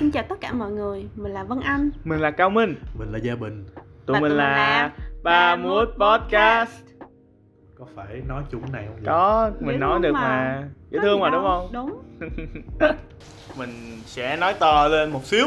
[0.00, 3.12] Xin chào tất cả mọi người, mình là Vân Anh Mình là Cao Minh Mình
[3.12, 3.64] là Gia Bình
[4.06, 4.90] Tụi Và mình tụi là
[5.22, 6.70] Ba Mood Podcast
[7.78, 8.96] Có phải nói chúng này không?
[9.06, 10.20] Có, Dễ mình nói thương được mà.
[10.20, 12.02] mà Dễ Có thương mà đâu, đúng không?
[12.20, 12.90] Đúng
[13.58, 15.46] Mình sẽ nói to lên một xíu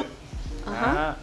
[0.66, 0.94] hả.
[0.96, 1.14] Đó.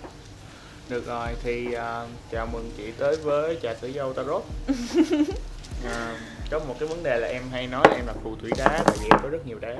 [0.88, 4.42] Được rồi, thì à, chào mừng chị tới với trà sữa dâu Tarot
[5.84, 6.14] à,
[6.50, 8.82] Có một cái vấn đề là em hay nói là em là phù thủy đá
[8.86, 9.76] Tại vì em có rất nhiều đá.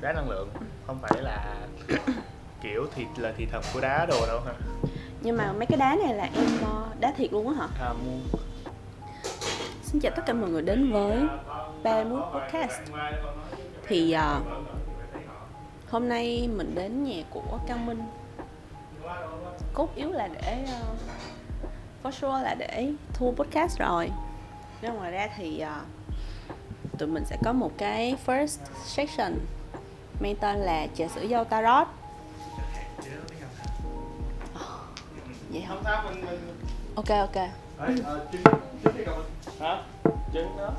[0.00, 0.48] Đá năng lượng,
[0.86, 1.54] không phải là
[2.66, 4.52] kiểu thịt là thị thần của đá đồ đâu ha
[5.20, 7.86] Nhưng mà mấy cái đá này là em ờ, đá thiệt luôn á hả?
[7.86, 8.38] à, mua.
[9.82, 11.22] Xin chào tất cả mọi người đến với
[11.82, 12.80] Ba Mood Podcast.
[13.88, 14.40] Thì ờ,
[15.90, 18.02] hôm nay mình đến nhà của Cao Minh.
[19.74, 20.98] Cốt yếu là để uh,
[22.02, 24.10] For sure là để thu podcast rồi.
[24.82, 25.80] Nhưng ngoài ra thì ờ,
[26.98, 29.38] tụi mình sẽ có một cái first section
[30.20, 31.88] mang tên là trà sữa dâu tarot
[35.56, 35.64] vậy?
[35.68, 36.40] Không sao, mình, mình...
[36.94, 37.34] ok ok
[37.78, 37.96] Đấy,
[38.32, 38.42] chính
[38.96, 39.14] đi cầm
[39.60, 39.82] Hả?
[40.32, 40.70] Trứng đó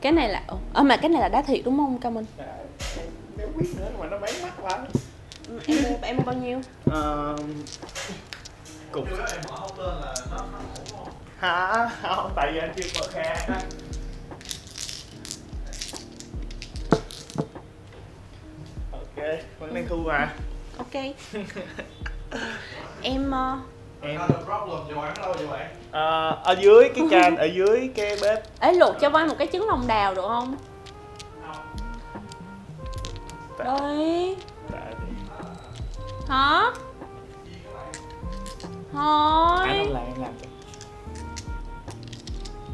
[0.00, 2.24] cái này là ờ mà cái này là đá thiệt đúng không Cao Minh
[3.36, 4.78] Nếu biết nữa mà nó bán mắc quá
[5.48, 6.60] Ừ, em mua em mua bao nhiêu
[6.90, 7.36] Ờ...
[8.92, 9.04] Cục?
[11.38, 11.90] Hả?
[12.02, 13.48] Không, tại vì anh chưa mở khe
[19.16, 19.24] Ok,
[19.58, 20.32] vẫn đang thu mà
[20.78, 21.02] ok.
[23.02, 23.58] Em ờ,
[24.02, 24.18] Em.
[24.18, 24.30] Bạn
[26.44, 28.60] ở dưới cái can, ở dưới cái bếp.
[28.60, 30.56] Ấy luộc cho voi một cái trứng lòng đào được không?
[33.58, 34.36] Đây.
[36.28, 36.70] Hả?
[38.92, 39.68] Anh thôi.
[39.68, 40.48] Không làm, em làm cho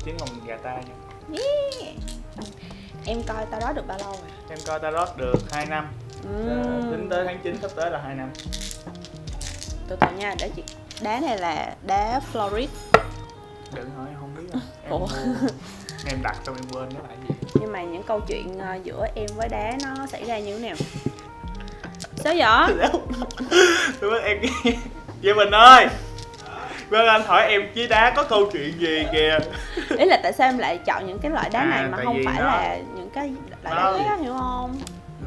[0.04, 0.94] Trứng lòng gà ta nha.
[1.32, 1.94] Yeah.
[3.06, 4.30] em coi tao đó được bao lâu rồi?
[4.50, 5.86] Em coi Tarot được 2 năm
[6.24, 8.30] Ờ, Tính tới tháng 9 sắp tới là 2 năm.
[9.88, 10.62] Từ từ nha để chị
[11.02, 12.66] đá này là đá florid.
[13.74, 14.98] Đừng hỏi không biết đâu Em, Ủa?
[14.98, 15.48] mua-
[16.06, 17.34] em đặt xong em quên nó là gì.
[17.60, 20.68] Nhưng mà những câu chuyện ờ, giữa em với đá nó xảy ra như thế
[20.68, 20.76] nào?
[22.16, 22.90] Sao vậy?
[24.00, 24.38] Đúng rồi, em
[25.22, 25.86] Vậy mình ơi
[26.88, 29.38] Vâng anh hỏi em với đá có câu chuyện gì kìa.
[29.98, 32.04] Ý là tại sao em lại chọn những cái loại đá À, này mà tại
[32.06, 33.32] không phải nó- là những cái
[33.64, 34.78] loại đá khác hiểu không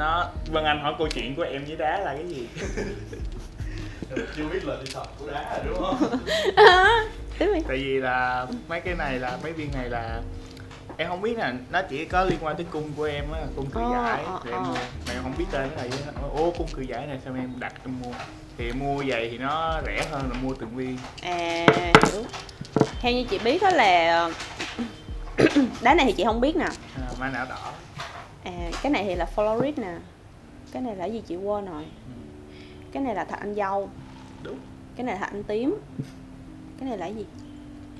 [0.01, 2.47] Nó Vâng anh hỏi câu chuyện của em với đá là cái gì?
[4.35, 6.19] Chưa biết là đi thật của đá rồi đúng không?
[7.67, 10.21] Tại vì là mấy cái này là mấy viên này là
[10.97, 13.69] Em không biết là nó chỉ có liên quan tới cung của em á, cung
[13.69, 14.73] cự Ờ, giải ờ, Thì em mua.
[15.07, 17.73] Mà em không biết tên gì hết Ô cung cự giải này sao em đặt
[17.85, 18.11] em mua?
[18.57, 20.97] Thì mua vậy thì nó rẻ hơn là mua từng viên.
[21.21, 21.65] À
[22.11, 22.23] hiểu
[23.01, 24.29] theo như chị biết đó là
[25.81, 26.65] đá này thì chị không biết nè.
[26.95, 27.71] À, Má não đỏ
[28.43, 29.97] à cái này thì là florid nè.
[30.71, 31.83] Cái này là gì chị quên rồi?
[32.91, 33.89] Cái này là thạch anh dâu.
[34.43, 34.57] Đúng.
[34.95, 35.75] Cái này là thạch anh tím.
[36.79, 37.25] Cái này là gì?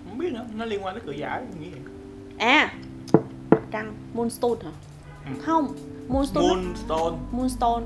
[0.10, 1.68] Không biết nữa, nó liên quan tới cự giải nghĩ
[2.38, 2.74] à
[3.72, 4.72] trăng moonstone hả?
[5.26, 5.32] Ừ.
[5.42, 5.74] không
[6.08, 7.18] moonstone Moonstone.
[7.32, 7.86] Moonstone.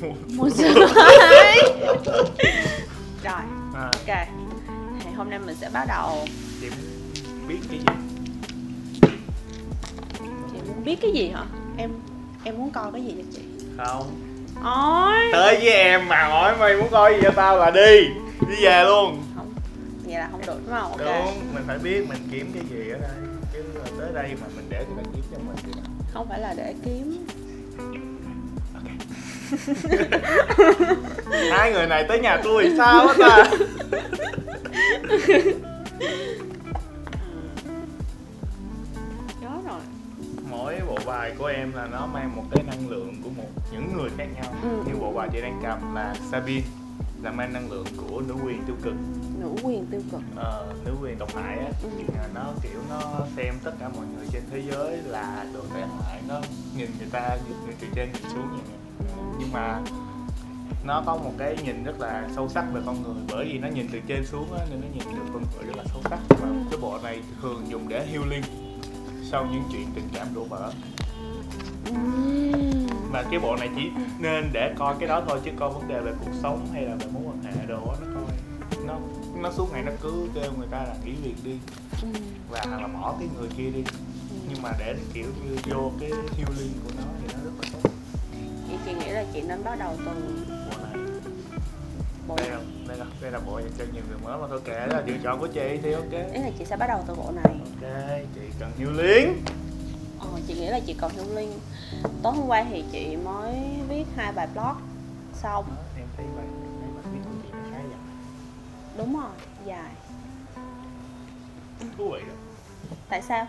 [0.00, 0.74] Moon- moonstone.
[3.24, 3.42] Rồi
[3.74, 4.16] à, ok.
[5.04, 6.26] Thì hôm nay mình sẽ bắt đầu.
[6.60, 6.68] Chị
[7.48, 7.84] biết cái gì
[10.88, 11.42] biết cái gì hả?
[11.76, 11.90] Em
[12.44, 13.42] em muốn coi cái gì cho chị?
[13.78, 14.06] Không.
[14.64, 15.28] Ôi.
[15.32, 18.08] Tới với em mà hỏi mày muốn coi gì cho tao là đi.
[18.48, 19.22] Đi về luôn.
[19.36, 19.54] Không
[20.04, 20.90] vậy là không được đúng không?
[20.92, 20.98] Ok.
[20.98, 23.10] Đúng mình phải biết mình kiếm cái gì ở đây.
[23.52, 23.62] Chứ
[23.98, 25.72] tới đây mà mình để người ta kiếm cho mình thì
[26.12, 27.26] không phải là để kiếm.
[31.50, 33.50] Hai người này tới nhà tôi sao á ta
[41.28, 44.26] bài của em là nó mang một cái năng lượng của một những người khác
[44.34, 44.54] nhau.
[44.62, 44.82] Ừ.
[44.86, 46.66] như bộ bài chị đang cầm là Sabine
[47.22, 48.94] là mang năng lượng của nữ quyền tiêu cực.
[49.40, 50.20] Nữ quyền tiêu cực.
[50.36, 51.70] Ờ, nữ quyền độc hại á.
[51.82, 51.88] Ừ.
[52.18, 53.00] À, nó kiểu nó
[53.36, 56.40] xem tất cả mọi người trên thế giới là đồ tệ hại nó
[56.76, 59.04] nhìn người ta người từ trên nhìn xuống vậy nè.
[59.38, 59.80] Nhưng mà
[60.84, 63.68] nó có một cái nhìn rất là sâu sắc về con người bởi vì nó
[63.68, 66.18] nhìn từ trên xuống á, nên nó nhìn được con người rất là sâu sắc.
[66.28, 68.42] Và cái bộ này thường dùng để healing
[69.30, 70.72] sau những chuyện tình cảm đổ vỡ
[71.86, 72.86] Ừm.
[73.12, 76.00] và cái bộ này chỉ nên để coi cái đó thôi chứ coi vấn đề
[76.00, 78.36] về cuộc sống hay là về mối quan hệ đồ á, nó coi.
[78.86, 78.98] Nó
[79.42, 81.58] nó suốt ngày nó cứ kêu người ta là nghỉ việc đi
[82.50, 83.84] và hoặc là bỏ cái người kia đi.
[84.48, 87.90] Nhưng mà để kiểu như vô cái healing của nó thì nó rất là tốt.
[88.68, 90.12] Vậy chị nghĩ là chị nên bắt đầu từ
[90.70, 91.04] bộ này.
[92.28, 92.58] Bộ đây là
[92.88, 95.16] đây là đây là bộ dành cho nhiều người mới mà thôi đó là lựa
[95.24, 96.12] chọn của chị thì ok.
[96.12, 97.44] Ý là chị sẽ bắt đầu từ bộ này.
[97.44, 97.90] Ok
[98.34, 99.42] chị cần healing
[100.48, 101.60] chị nghĩ là chị còn healing
[102.22, 103.54] tối hôm qua thì chị mới
[103.88, 104.76] viết hai bài blog
[105.34, 105.64] xong.
[105.68, 106.46] Đó, em thấy vậy
[106.80, 107.98] thấy bài viết của chị khá dài
[108.98, 109.30] đúng rồi
[109.64, 109.92] dài.
[111.80, 112.34] Thú vị đó.
[113.08, 113.46] Tại sao?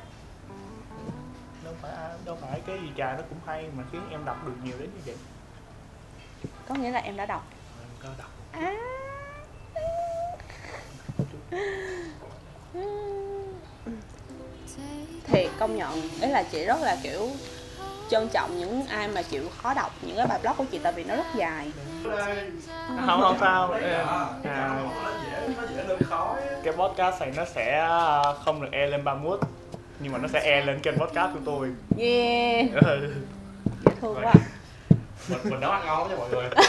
[1.63, 1.91] Đâu phải
[2.25, 4.89] đâu phải cái gì dài nó cũng hay mà khiến em đọc được nhiều đến
[4.95, 5.15] như vậy.
[6.67, 7.47] Có nghĩa là em đã đọc.
[7.81, 8.29] Em có đọc.
[8.51, 8.75] À
[15.31, 16.09] thì công nhận.
[16.21, 17.29] Ấy là chị rất là kiểu
[18.09, 20.93] trân trọng những ai mà chịu khó đọc những cái bài blog của chị tại
[20.93, 21.71] vì nó rất dài.
[23.05, 23.71] Không không sao.
[23.73, 23.83] Em-
[24.43, 26.41] à, nó dễ nó dễ lên khó á.
[26.63, 29.39] cái podcast này nó sẽ à, không được e lên 31
[29.99, 31.67] nhưng mà nó sẽ e lên kênh podcast của tôi.
[31.97, 32.65] Yeah.
[32.81, 33.13] Ừ.
[33.85, 34.33] dễ thương quá.
[35.29, 36.45] Mình mình nấu ăn ngon nha mọi người.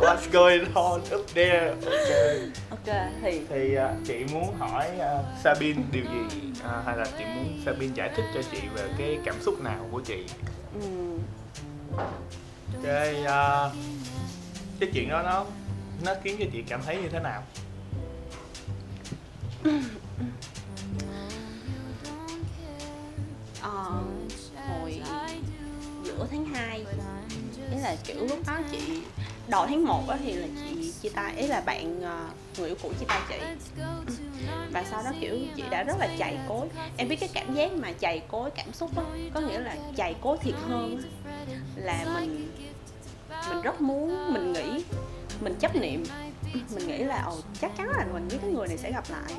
[0.00, 1.74] What's going on up there?
[1.86, 2.52] Okay.
[2.86, 7.24] Ok thì Thì à, chị muốn hỏi à, Sabine điều gì à, hay là chị
[7.24, 10.24] muốn Sabine giải thích cho chị về cái cảm xúc nào của chị?
[12.82, 13.70] Cái à,
[14.80, 15.44] cái chuyện đó nó
[16.04, 17.42] nó khiến cho chị cảm thấy như thế nào?
[23.62, 24.02] ờ,
[24.68, 25.02] hồi
[26.04, 26.78] giữa tháng 2
[27.70, 29.02] ý là kiểu lúc đó chị
[29.48, 32.28] đầu tháng 1 á thì là chị chia tay ấy là bạn ờ,
[32.58, 33.36] người yêu cũ chia tay chị.
[34.72, 36.68] Và sau đó, kiểu, chị đã rất là chày cối.
[36.96, 39.04] Em biết cái cảm giác mà chày cối cảm xúc đó
[39.34, 41.02] có nghĩa là chày cối thiệt hơn
[41.76, 42.52] là mình
[43.48, 44.84] mình rất muốn, mình nghĩ,
[45.40, 46.04] mình chấp niệm.
[46.74, 49.34] Mình nghĩ là, ồ, chắc chắn là mình với cái người này sẽ gặp lại.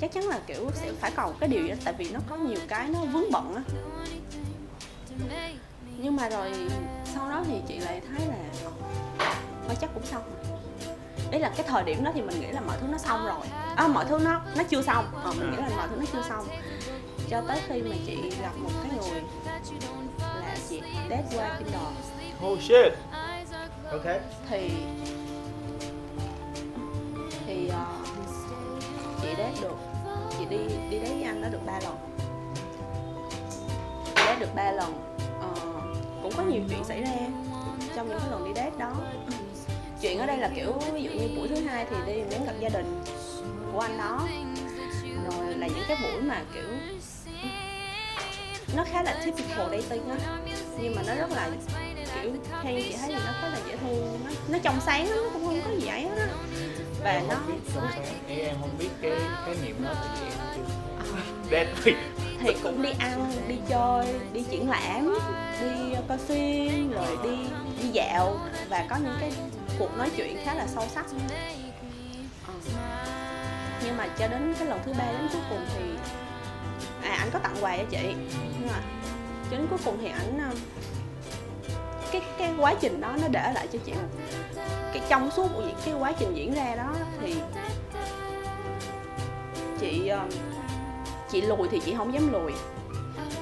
[0.00, 2.58] Chắc chắn là, kiểu, sẽ phải còn cái điều đó, tại vì nó có nhiều
[2.68, 3.62] cái nó vướng bận á.
[5.98, 6.52] Nhưng mà rồi
[7.14, 8.70] sau đó thì chị lại thấy là
[9.68, 10.58] thôi chắc cũng xong rồi.
[11.30, 13.46] Đấy là cái thời điểm đó thì mình nghĩ là mọi thứ nó xong rồi.
[13.76, 15.04] À, mọi thứ nó nó chưa xong.
[15.24, 16.46] Ờ, mình nghĩ là mọi thứ nó chưa xong.
[17.30, 19.22] Cho tới khi mà chị gặp một cái người
[20.20, 20.80] là chị
[21.10, 21.82] date qua Tinder
[22.46, 22.92] Oh shit.
[23.90, 24.20] Ok.
[24.50, 24.70] thì
[27.46, 27.86] thì ờ,
[29.22, 29.76] chị date được
[30.38, 30.58] chị đi
[30.90, 31.96] đi date với anh đó được ba lần.
[34.16, 35.16] Date được ba lần.
[35.40, 35.48] Ờ,
[36.22, 37.10] cũng có nhiều chuyện xảy ra
[37.96, 38.92] trong những cái lần đi date đó
[40.02, 42.52] chuyện ở đây là kiểu ví dụ như buổi thứ hai thì đi đến gặp
[42.60, 43.02] gia đình
[43.72, 44.28] của anh đó.
[45.30, 46.68] Rồi là những cái buổi mà kiểu
[48.76, 50.16] nó khá là typical dating á.
[50.80, 51.50] Nhưng mà nó rất là
[52.22, 55.18] kiểu theo chị thấy thì nó khá là dễ thương nó, nó trong sáng lắm
[55.24, 56.28] nó cũng không có gì ấy hết á.
[57.02, 57.80] Và em nó không biết
[58.28, 59.12] em không biết cái
[59.46, 61.92] cái niệm đó tại vì em chưa
[62.40, 65.14] thì cũng đi ăn đi chơi đi triển lãm
[65.60, 67.36] đi coi phim rồi đi
[67.82, 68.40] đi dạo.
[68.68, 69.32] Và có những cái
[69.78, 71.06] cuộc nói chuyện khá là sâu sắc.
[72.46, 72.54] Ờ.
[73.84, 75.84] Nhưng mà cho đến cái lần thứ ba đến cuối cùng thì
[77.02, 78.14] à anh có tặng quà cho chị.
[78.58, 78.80] Nhưng mà
[79.50, 80.54] cho đến cuối cùng thì ảnh ờ,
[82.12, 84.08] cái cái quá trình đó nó để lại cho chị một
[84.92, 87.34] cái trong suốt của cái quá trình diễn ra đó thì
[89.80, 90.26] chị ờ,
[91.30, 92.52] chị lùi thì chị không dám lùi.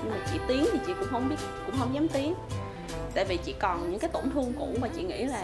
[0.02, 1.36] Nhưng mà chị tiến thì chị cũng không biết,
[1.66, 2.34] cũng không dám tiến.
[3.14, 5.42] Tại vì chị còn những cái tổn thương cũ mà chị nghĩ là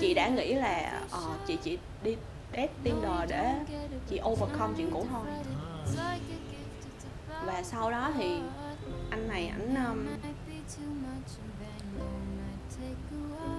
[0.00, 2.16] chị đã nghĩ là uh, chị chỉ đi
[2.52, 3.54] date Tinder để
[4.08, 5.26] chị overcome chuyện cũ thôi.
[7.46, 8.38] Và sau đó thì
[9.10, 10.06] anh này ảnh um,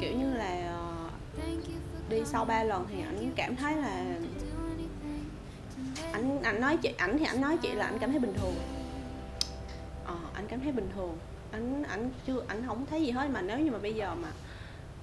[0.01, 4.06] kiểu như là uh, đi sau ba lần thì ảnh cảm thấy là
[6.12, 8.56] ảnh ảnh nói chị ảnh thì ảnh nói chị là ảnh cảm thấy bình thường.
[10.06, 11.18] Ờ ảnh cảm thấy bình thường.
[11.51, 14.28] Ảnh ảnh chưa ảnh không thấy gì hết mà nếu như mà bây giờ mà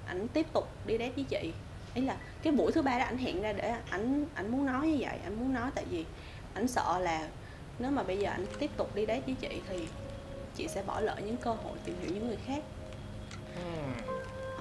[0.06, 1.52] ảnh tiếp tục đi date với chị.
[1.94, 4.88] Ý là cái buổi thứ ba đó ảnh hẹn ra để ảnh ảnh muốn nói
[4.88, 6.04] như vậy ảnh muốn nói tại vì
[6.54, 7.28] ảnh sợ là
[7.78, 9.88] nếu mà bây giờ ảnh tiếp tục đi date với chị thì
[10.56, 12.62] chị sẽ bỏ lỡ những cơ hội tìm hiểu những người khác.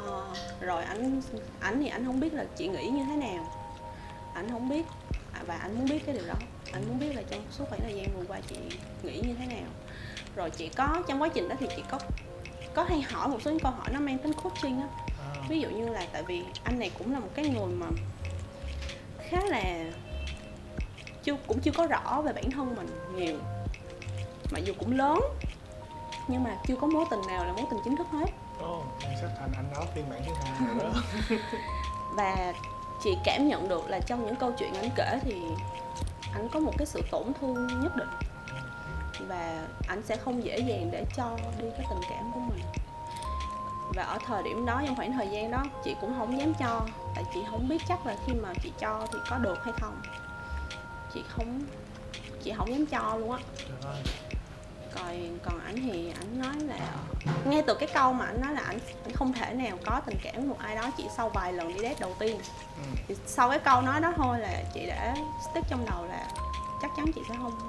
[0.06, 1.22] Ờ, rồi ảnh
[1.60, 3.52] ảnh thì ảnh không biết là chị nghĩ như thế nào.
[4.34, 4.86] Ảnh không biết
[5.34, 6.36] à, và ảnh muốn biết cái điều đó.
[6.74, 8.56] Ảnh muốn biết là trong suốt khoảng thời gian vừa qua chị
[9.04, 9.70] nghĩ như thế nào.
[10.36, 12.00] Rồi chị có trong quá trình đó thì chị có
[12.74, 14.88] có hay hỏi một số những câu hỏi nó mang tính coaching á.
[14.96, 15.12] À,
[15.50, 17.88] ví dụ như là tại vì anh này cũng là một cái người mà
[19.30, 19.64] khá là
[21.24, 23.38] chưa cũng chưa có rõ về bản thân mình nhiều.
[24.52, 25.20] Mặc dù cũng lớn
[26.28, 28.30] nhưng mà chưa có mối tình nào là mối tình chính thức hết.
[28.64, 31.02] Oh, em sắp thành anh đó phiên bản thứ hai đó.
[32.16, 32.54] Và
[33.04, 35.42] chị cảm nhận được là trong những câu chuyện anh kể thì
[36.34, 38.10] anh có một cái sự tổn thương nhất định.
[39.28, 42.62] Và anh sẽ không dễ dàng để cho đi cái tình cảm của mình
[43.96, 46.82] và ở thời điểm đó trong khoảng thời gian đó chị cũng không dám cho.
[47.16, 50.02] Tại chị không biết chắc là khi mà chị cho thì có được hay không.
[51.14, 51.62] Chị không
[52.44, 53.40] chị không dám cho luôn á.
[54.96, 56.80] Còn còn ảnh thì ảnh nói là
[57.46, 60.18] ngay từ cái câu mà ảnh nói là ảnh ảnh không thể nào có tình
[60.24, 62.38] cảm với một ai đó chỉ sau vài lần đi date đầu tiên.
[62.78, 62.84] Ừ.
[63.08, 65.16] thì sau cái câu nói đó thôi là chị đã
[65.52, 66.28] stick trong đầu là
[66.82, 67.60] chắc chắn chị sẽ không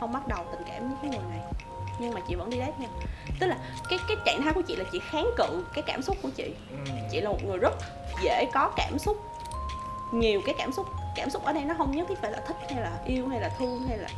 [0.00, 1.40] không bắt đầu tình cảm với cái người này
[1.98, 2.88] nhưng mà chị vẫn đi date nha.
[3.40, 3.56] Tức là
[3.88, 6.54] cái cái trạng thái của chị là chị kháng cự cái cảm xúc của chị.
[6.70, 6.76] Ừ.
[7.10, 7.74] chị là một người rất
[8.22, 9.16] dễ có cảm xúc.
[10.12, 12.56] Nhiều cái cảm xúc cảm xúc ở đây nó không nhất thiết phải là thích
[12.70, 14.08] hay là yêu hay là thương hay là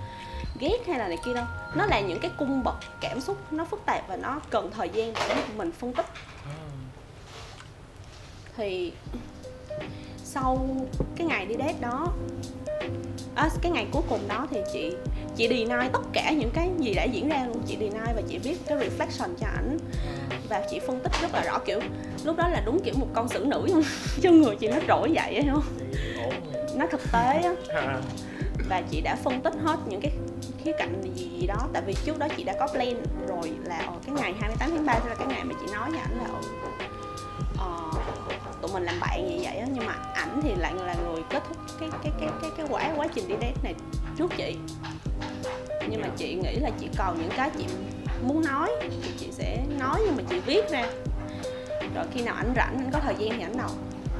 [0.60, 1.44] ghét hay là này kia đâu.
[1.74, 4.88] Nó là những cái cung bậc cảm xúc nó phức tạp và nó cần thời
[4.88, 6.06] gian để mình phân tích.
[6.44, 6.50] Ừ.
[8.56, 8.92] thì
[10.34, 10.66] sau
[11.16, 12.12] cái ngày đi date đó.
[13.34, 14.92] À, cái ngày cuối cùng đó thì chị
[15.36, 17.62] chị deny tất cả những cái gì đã diễn ra luôn.
[17.66, 19.78] Chị deny và chị viết cái reflection cho ảnh.
[20.48, 21.80] Và chị phân tích rất là rõ kiểu
[22.24, 23.66] lúc đó là đúng kiểu một con xử nữ
[24.22, 25.62] trong người chị nó trỗi dậy ấy, không?
[26.76, 27.54] Nó thực tế á.
[28.68, 30.12] Và chị đã phân tích hết những cái
[30.64, 31.68] khía cạnh gì, gì đó.
[31.72, 32.94] Tại vì trước đó chị đã có plan
[33.28, 36.00] rồi là ở cái ngày 28 tháng 3 là cái ngày mà chị nói với
[36.00, 36.28] ảnh là
[37.58, 37.90] ờ,
[38.64, 41.42] tụi mình làm bạn vậy vậy á, nhưng mà ảnh thì lại là người kết
[41.48, 43.74] thúc cái cái cái cái cái quá quá trình đi date này
[44.18, 44.56] trước chị.
[45.90, 47.64] Nhưng mà chị nghĩ là chị còn những cái chị
[48.22, 50.86] muốn nói thì chị sẽ nói nhưng mà chị viết ra.
[51.94, 53.70] Rồi khi nào ảnh rảnh, ảnh có thời gian thì ảnh đọc.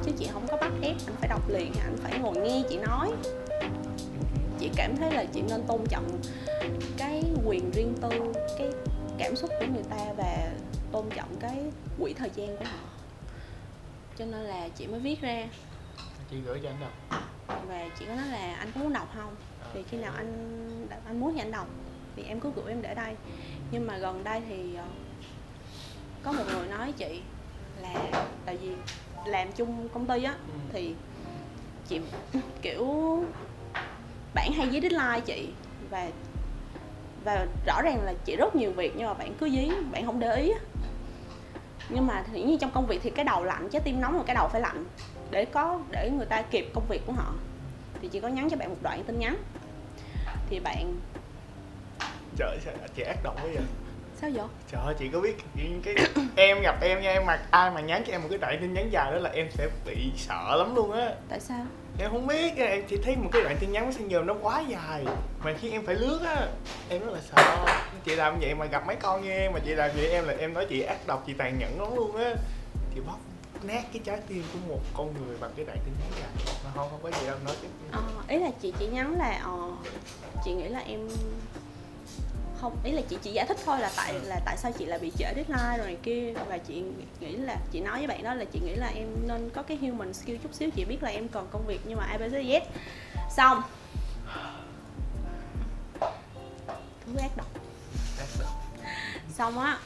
[0.05, 2.77] Chứ chị không có bắt ép, ảnh phải đọc liền ảnh phải ngồi nghe chị
[2.77, 3.11] nói.
[4.59, 6.19] Chị cảm thấy là chị nên tôn trọng
[6.97, 8.69] cái quyền riêng tư, cái
[9.17, 10.51] cảm xúc của người ta và
[10.91, 11.57] tôn trọng cái
[11.99, 12.94] quỹ thời gian của họ
[14.17, 15.47] cho nên là chị mới viết ra.
[16.31, 16.91] Chị gửi cho anh đọc
[17.67, 19.35] và chị có nói là anh có muốn đọc không?
[19.73, 21.67] Thì khi nào anh anh muốn thì anh đọc.
[22.15, 23.15] Thì em cứ gửi em để đây.
[23.71, 24.85] Nhưng mà gần đây thì ờ,
[26.23, 27.21] có một người nói chị
[27.81, 27.93] là
[28.45, 28.71] tại vì
[29.25, 30.53] làm chung công ty á Ừ.
[30.73, 30.95] thì
[31.87, 31.99] chị
[32.61, 32.87] kiểu
[34.33, 35.47] bạn hay dí deadline chị.
[35.89, 36.09] Và
[37.23, 40.19] và rõ ràng là chị rất nhiều việc nhưng mà bạn cứ dí bạn không
[40.19, 40.59] để ý á.
[41.89, 44.23] Nhưng mà thì như trong công việc thì cái đầu lạnh trái tim nóng mà
[44.27, 44.85] cái đầu phải lạnh
[45.31, 47.33] để có để người ta kịp công việc của họ.
[48.01, 49.37] Thì chị có nhắn cho bạn một đoạn tin nhắn.
[50.49, 50.95] Thì bạn
[52.37, 53.63] trời sao chị ác động quá vậy?
[54.21, 54.45] Sao vậy?
[54.71, 55.35] Trời ơi chị có biết
[55.83, 55.95] cái
[56.35, 58.73] em gặp em nha em mà ai mà nhắn cho em một cái đoạn tin
[58.73, 61.09] nhắn dài đó là em sẽ bị sợ lắm luôn á.
[61.29, 61.65] Tại sao
[61.99, 65.05] em không biết em chỉ thấy một cái đoạn tin nhắn messenger nó quá dài.
[65.39, 66.47] Mà khi em phải lướt á
[66.89, 67.65] em rất là sợ.
[68.05, 70.33] Chị làm vậy mà gặp mấy con như em mà chị làm vậy em là
[70.39, 72.33] em nói chị ác độc chị tàn nhẫn lắm luôn á.
[72.95, 73.19] Chị bóc
[73.63, 76.55] nát cái trái tim của một con người bằng cái đoạn tin nhắn dài.
[76.65, 79.39] Mà không không có gì đâu nói chứ Ờ, ý là chị chỉ nhắn là
[79.43, 79.51] ờ,
[80.45, 81.07] chị nghĩ là em
[82.65, 84.99] không ý là chị chỉ giải thích thôi là tại là tại sao chị lại
[84.99, 86.33] bị trễ deadline rồi này kia.
[86.47, 86.83] Và chị
[87.19, 89.77] nghĩ là chị nói với bạn đó là chị nghĩ là em nên có cái
[89.77, 92.61] human skill chút xíu chị biết là em còn công việc nhưng mà abcz
[93.35, 93.61] xong.
[97.05, 97.47] Thứ ác độc.
[99.33, 99.77] Xong á.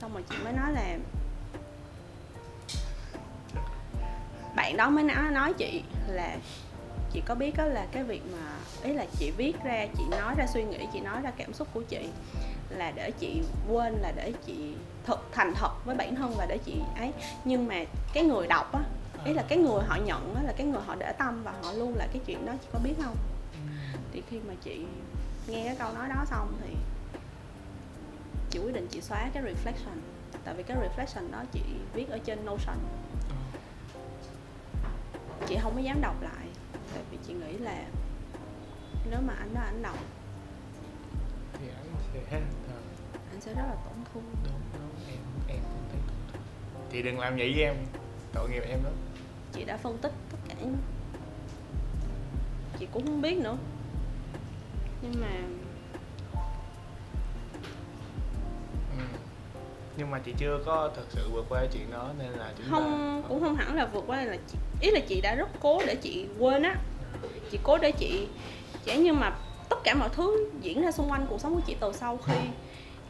[0.00, 0.96] Xong rồi chị mới nói là
[4.56, 6.36] bạn đó mới nói nói chị là
[7.14, 10.34] chị có biết đó là cái việc mà ý là chị viết ra chị nói
[10.38, 12.08] ra suy nghĩ chị nói ra cảm xúc của chị
[12.68, 14.74] là để chị quên là để chị
[15.06, 17.12] thực thành thật với bản thân và để chị ấy.
[17.44, 18.80] Nhưng mà cái người đọc á
[19.24, 21.72] ý là cái người họ nhận á là cái người họ để tâm và họ
[21.72, 23.16] luôn là cái chuyện đó chị có biết không?
[24.12, 24.84] Thì khi mà chị
[25.48, 26.74] nghe cái câu nói đó xong thì
[28.50, 29.98] chị quyết định chị xóa cái reflection.
[30.44, 31.60] Tại vì cái reflection đó chị
[31.94, 32.76] viết ở trên notion.
[35.46, 36.43] Chị không có dám đọc lại
[37.26, 37.84] chị nghĩ là
[39.10, 39.96] nếu mà anh đó anh đọc
[41.52, 42.40] thì anh sẽ
[43.30, 44.24] anh sẽ rất là tổn thương.
[44.44, 46.42] Đúng đúng em em cũng thấy tổn thương.
[46.92, 47.76] Chị đừng làm vậy với em
[48.32, 48.90] tội nghiệp em đó
[49.52, 50.54] chị đã phân tích tất cả
[52.78, 53.56] chị cũng không biết nữa.
[55.02, 55.30] Nhưng mà
[58.98, 59.04] ừ.
[59.96, 63.22] nhưng mà chị chưa có thật sự vượt qua chuyện đó nên là chúng không
[63.22, 65.82] ta cũng không hẳn là vượt qua là chị, ý là chị đã rất cố
[65.86, 66.76] để chị quên á
[67.54, 68.28] chị cố để chị
[68.84, 69.36] chỉ nhưng mà
[69.68, 72.34] tất cả mọi thứ diễn ra xung quanh cuộc sống của chị từ sau khi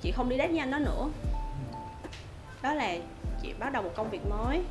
[0.02, 1.08] chị không đi date với anh đó nữa.
[2.62, 2.96] Đó là
[3.42, 4.62] chị bắt đầu một công việc mới.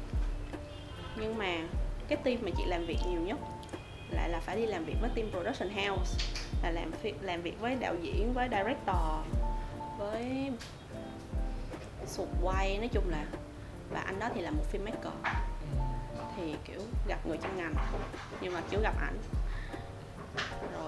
[1.16, 1.58] Nhưng mà
[2.08, 3.38] cái team mà chị làm việc nhiều nhất
[4.10, 6.26] lại là phải đi làm việc với team production house,
[6.64, 8.98] là làm việc làm việc với đạo diễn, với director,
[9.98, 10.52] với
[12.08, 13.26] sụt quay nói chung là,
[13.90, 15.32] và anh đó thì là một filmmaker.
[16.38, 17.76] Thì kiểu gặp người trong ngành,
[18.42, 19.18] nhưng mà kiểu gặp ảnh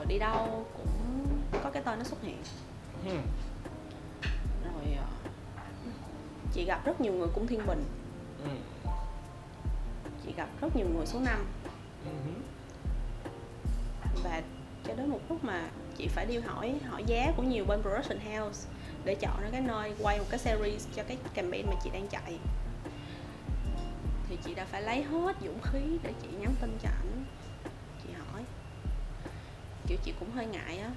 [0.06, 0.88] rồi đi đâu cũng
[1.64, 2.38] có cái tên nó xuất hiện
[3.06, 3.12] Ừ.
[4.64, 5.06] rồi ờ,
[6.54, 7.84] chị gặp rất nhiều người cung thiên bình
[8.44, 8.50] Ừ.
[10.26, 11.46] chị gặp rất nhiều người số 5
[12.06, 12.12] Ừ.
[14.24, 14.42] và
[14.88, 18.20] cho đến một lúc mà chị phải đi hỏi hỏi giá của nhiều bên production
[18.20, 18.70] house
[19.06, 22.08] để chọn ra cái nơi quay một cái series cho cái campaign mà chị đang
[22.08, 22.40] chạy
[24.30, 26.90] thì chị đã phải lấy hết dũng khí để chị nhắn tin cho
[29.88, 30.90] kiểu chị cũng hơi ngại á.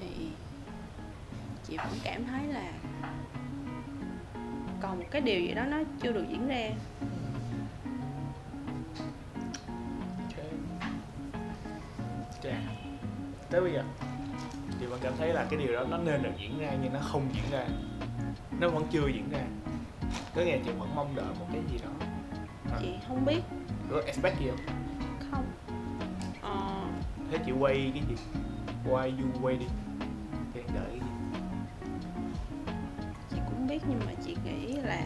[0.00, 0.28] Thì
[1.68, 2.72] chị vẫn cảm thấy là
[4.82, 6.70] còn một cái điều gì đó nó chưa được diễn ra.
[12.28, 12.54] Ok.
[13.50, 13.84] Tới bây giờ
[14.80, 17.00] thì bạn cảm thấy là cái điều đó nó nên được diễn ra nhưng nó
[17.00, 17.66] không diễn ra.
[18.60, 19.44] Nó vẫn chưa diễn ra
[20.34, 22.06] có là chị vẫn mong đợi một cái gì đó.
[22.72, 23.40] À, chị không biết.
[23.90, 24.76] Có expect gì không?
[25.30, 25.44] Không.
[26.42, 26.84] Ờ,
[27.30, 28.14] thế chị quay cái gì?
[28.84, 29.68] Why you waiting
[30.54, 31.38] thì em đợi cái gì?
[33.30, 35.02] Chị cũng biết nhưng mà chị nghĩ là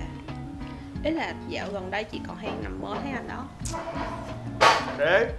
[1.04, 3.48] ý là dạo gần đây chị còn hay nằm mơ thấy anh đó.
[4.98, 5.32] Thế?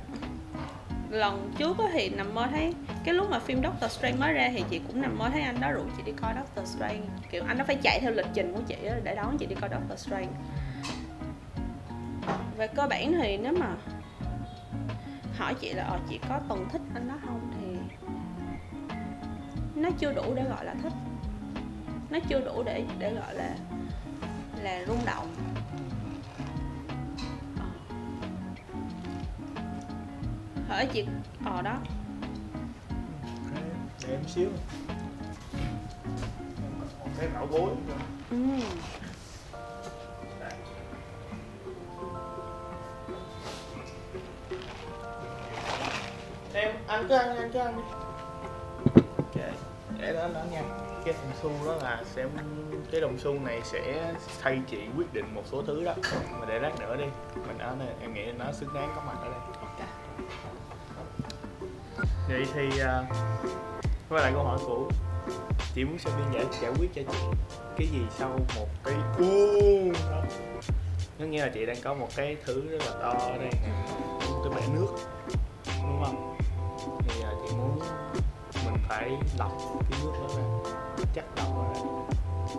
[1.10, 4.50] Lần trước á thì nằm mơ thấy cái lúc mà phim Doctor Strange mới ra
[4.54, 7.02] thì chị cũng nằm mơ thấy anh đó rủ chị đi coi Doctor Strange.
[7.32, 9.70] Kiểu anh đó phải chạy theo lịch trình của chị để đón chị đi coi
[9.70, 10.30] Doctor Strange.
[12.58, 13.68] Về cơ bản thì nếu mà
[15.38, 17.52] hỏi chị là ờ, chị có từng thích anh đó không?
[17.60, 17.80] thì
[19.76, 20.94] nó chưa đủ để gọi là thích.
[22.10, 23.56] Nó chưa đủ để để gọi là
[24.64, 25.28] là rung động.
[27.60, 27.66] Ờ.
[30.68, 31.06] Hỏi chị
[31.46, 31.78] ờ đó
[34.12, 34.50] em xíu.
[36.62, 37.94] Em còn cái bảo bối nữa.
[38.32, 38.38] Ừ.
[46.54, 47.84] em anh cứ ăn anh cứ ăn đi.
[49.18, 49.54] Ok
[50.00, 50.62] để đó đó nha.
[51.06, 52.26] Cái đồng xu đó là sẽ
[52.92, 55.94] cái đồng xu này sẽ thay chị quyết định một số thứ đó.
[56.40, 57.06] Mà để lát nữa đi.
[57.48, 59.40] Mình ở đây em nghĩ nó xứng đáng có mặt ở đây.
[59.62, 59.80] Ok.
[62.28, 63.06] Vậy thì uh,
[64.10, 64.88] quay lại câu hỏi cũ
[65.76, 67.18] chị muốn Sabin giải giải quyết cho chị
[67.78, 69.92] cái gì sau một cái u
[71.20, 73.50] nó nghĩa là chị đang có một cái thứ rất là to ở đây
[74.44, 74.88] cái bể nước
[75.84, 76.38] đúng không?
[77.00, 77.80] Thì uh, chị muốn
[78.66, 79.52] mình phải lọc
[79.90, 80.44] cái nước đó ra.
[81.14, 81.82] Chắc lọc ra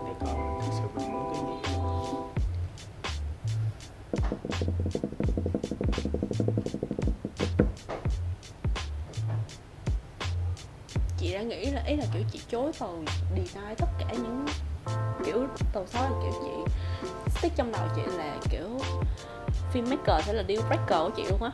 [0.07, 1.70] để coi thực sự mình muốn cái gì.
[11.41, 12.87] Đã nghĩ là ý là kiểu chị chối từ
[13.31, 14.47] deny tất cả những
[15.27, 16.73] kiểu từ sau là kiểu chị
[17.31, 18.79] stick trong đầu chị là kiểu
[19.73, 21.51] filmmaker sẽ là deal breaker của chị luôn á.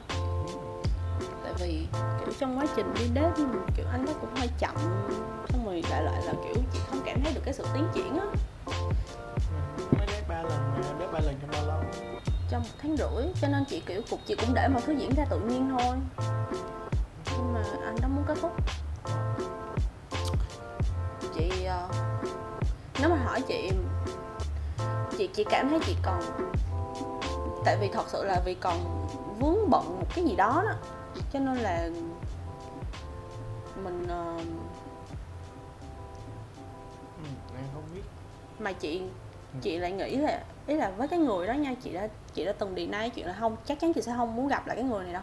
[1.44, 3.32] Tại vì kiểu trong quá trình đi đến
[3.76, 4.74] kiểu anh đó cũng hơi chậm
[5.48, 8.18] xong rồi lại lại là kiểu chị không cảm thấy được cái sự tiến triển
[8.18, 8.26] á.
[9.98, 11.80] Mới đét ba lần mà ba lần trong bao lâu?
[12.50, 15.10] Trong một tháng rưỡi cho nên chị kiểu cục chị cũng để mọi thứ diễn
[15.16, 15.96] ra tự nhiên thôi.
[17.32, 18.52] Nhưng mà anh đó muốn kết thúc
[21.38, 21.88] chị ờ,
[23.00, 23.70] nếu mà hỏi chị
[25.18, 26.20] chị chị cảm thấy chị còn
[27.64, 29.06] tại vì thật sự là vì còn
[29.40, 30.74] vướng bận một cái gì đó đó
[31.32, 31.90] cho nên là
[33.84, 34.36] mình ờ,
[37.16, 37.24] ừ,
[37.56, 38.02] em không biết.
[38.58, 39.02] mà chị
[39.62, 42.52] chị lại nghĩ là ý là với cái người đó nha chị đã chị đã
[42.52, 45.04] từng deny chuyện là không chắc chắn chị sẽ không muốn gặp lại cái người
[45.04, 45.22] này đâu.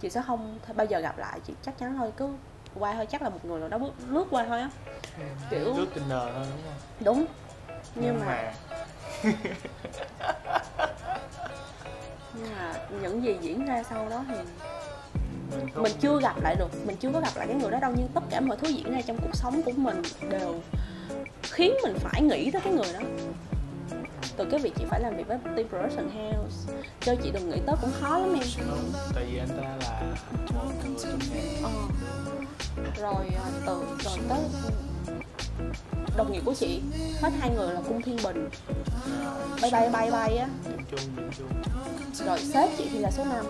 [0.00, 2.28] Chị sẽ không bao giờ gặp lại chị chắc chắn thôi cứ
[2.74, 4.70] qua thôi chắc là một người nào đó bước lướt qua thôi á.
[5.50, 6.74] Kiểu- lướt Tinder thôi đúng không?
[7.00, 7.24] Đúng.
[7.94, 8.52] Nhưng mà
[12.34, 14.34] nhưng mà những gì diễn ra sau đó thì
[15.56, 17.78] mình, không- mình chưa gặp lại được mình chưa có gặp lại cái người đó
[17.80, 20.60] đâu nhưng tất cả mọi thứ diễn ra trong cuộc sống của mình đều
[21.42, 23.00] khiến mình phải nghĩ tới cái người đó.
[24.36, 27.56] Từ cái việc chị phải làm việc với team production house cho chị đừng nghĩ
[27.66, 28.42] tới cũng khó lắm em.
[28.68, 30.02] Đúng, tại vì anh ta là
[30.54, 31.70] một người trong nghề ờ
[33.00, 34.38] rồi à, từ rồi tới
[36.16, 36.80] đồng nghiệp của chị.
[37.20, 38.48] Hết hai người là cung thiên bình.
[39.62, 40.48] Bay bay bay bay á.
[42.26, 43.44] Rồi sếp chị thì là số 5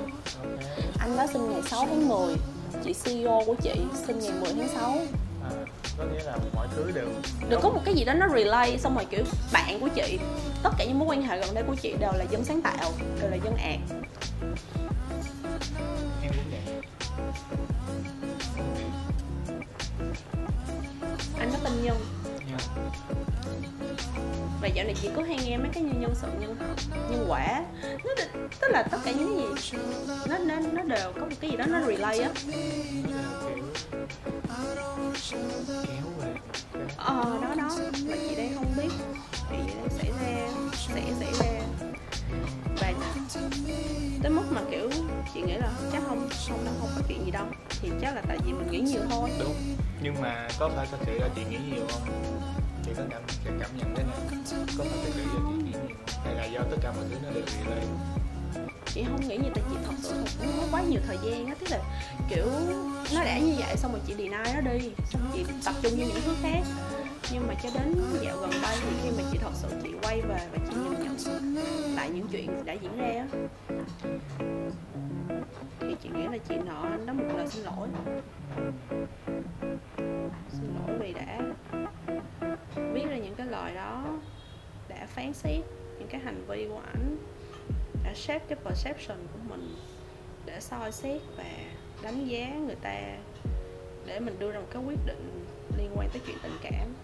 [1.01, 2.37] anh đó sinh ngày 6 tháng 10
[2.85, 3.75] chị CEO của chị
[4.07, 4.99] sinh ngày 10 tháng 6
[5.45, 5.51] à,
[5.99, 7.07] có nghĩa là mọi thứ đều
[7.49, 10.19] được có một cái gì đó nó relay xong rồi kiểu bạn của chị
[10.63, 12.93] tất cả những mối quan hệ gần đây của chị đều là dân sáng tạo
[13.21, 13.79] đều là dân ạt
[24.75, 26.57] dạo này chị có hay nghe mấy cái như nhân sự, nhân
[27.11, 27.63] nhân quả.
[28.05, 29.79] Nó đ- tức là tất cả những cái gì
[30.27, 32.31] nó nó nó đều có một cái gì đó nó relay á.
[35.69, 36.33] Kéo về
[36.97, 37.71] ờ đó đó.
[38.09, 38.89] Mà chị đang không biết
[39.51, 41.61] chuyện gì đang xảy ra, sẽ xảy ra.
[42.81, 42.93] Và
[44.23, 44.91] tới mức mà, kiểu,
[45.35, 47.45] chị nghĩ là chắc không không đâu không có chuyện gì đâu.
[47.83, 49.31] Thì chắc là tại vì mình nghĩ nhiều thôi.
[49.41, 49.55] Đúng.
[50.03, 52.09] Nhưng mà có phải thật sự là chị nghĩ nhiều không?
[52.91, 54.17] Chị có cảm cảm, cảm nhận thế nào
[54.79, 57.17] có phải thật sự do chị nghĩ không hay là do tất cả mọi thứ
[57.23, 57.89] nó đều bị lên.
[58.87, 61.55] Chị không nghĩ như tại chị thật sự không có quá nhiều thời gian á.
[61.61, 61.79] Tức là
[62.31, 62.47] kiểu
[63.15, 64.91] nó đã như vậy xong rồi chị deny nó đi.
[65.11, 66.63] Xong chị tập trung vào những thứ khác.
[67.33, 70.21] Nhưng mà cho đến dạo gần đây thì khi mà chị thật sự chị quay
[70.21, 71.17] về và chị nhìn nhận
[71.97, 73.27] lại những chuyện đã diễn ra á
[75.81, 77.89] thì chị nghĩ là chị nợ anh đó một lời xin lỗi.
[80.53, 81.39] Xin lỗi vì đã
[82.77, 84.19] viết ra những cái lời đó
[84.89, 85.61] đã phán xét
[85.99, 87.17] những cái hành vi của ảnh
[88.05, 89.77] đã shape cái perception của mình
[90.47, 91.45] để soi xét và
[92.03, 93.17] đánh giá người ta
[94.07, 95.45] để mình đưa ra một cái quyết định
[95.79, 96.95] liên quan tới chuyện tình cảm.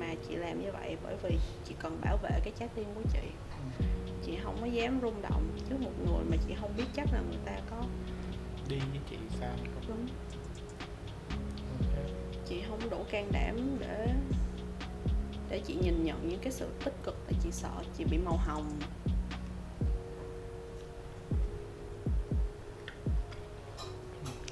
[0.00, 3.02] Mà chị làm như vậy bởi vì chị cần bảo vệ cái trái tim của
[3.12, 3.28] chị.
[4.26, 7.20] Chị không có dám rung động trước một người mà chị không biết chắc là
[7.20, 7.82] người ta có
[8.68, 9.50] đi với chị sao?
[9.88, 10.06] Đúng.
[11.80, 12.04] Ok.
[12.48, 14.08] chị không đủ can đảm để
[15.54, 18.36] để chị nhìn nhận những cái sự tích cực tại chị sợ chị bị màu
[18.36, 18.78] hồng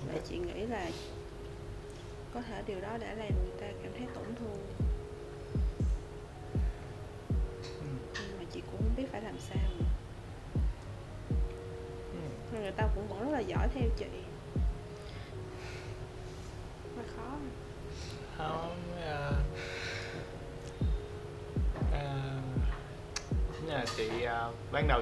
[0.06, 0.90] và chị nghĩ là
[2.34, 4.66] có thể điều đó đã làm người ta cảm thấy tổn thương
[8.14, 9.70] nhưng mà chị cũng không biết phải làm sao.
[11.30, 12.58] Ừ.
[12.58, 14.06] Người ta cũng vẫn rất là giỏi theo chị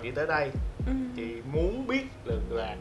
[0.01, 0.51] đầu chị tới đây.
[0.87, 0.93] Ừ.
[1.17, 2.77] chị muốn biết được là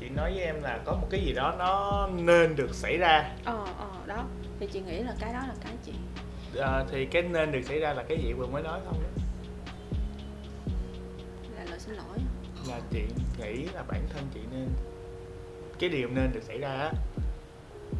[0.00, 3.34] chị nói với em là có một cái gì đó nó nên được xảy ra.
[3.44, 4.24] Ờ ờ đó.
[4.60, 5.92] Thì chị nghĩ là cái đó là cái chị.
[6.60, 9.02] À, thì cái nên được xảy ra là cái gì vừa mới nói không?
[11.42, 12.18] Đó là lời xin lỗi.
[12.68, 13.02] Là chị
[13.38, 14.68] nghĩ là bản thân chị nên
[15.78, 16.92] cái điều nên được xảy ra á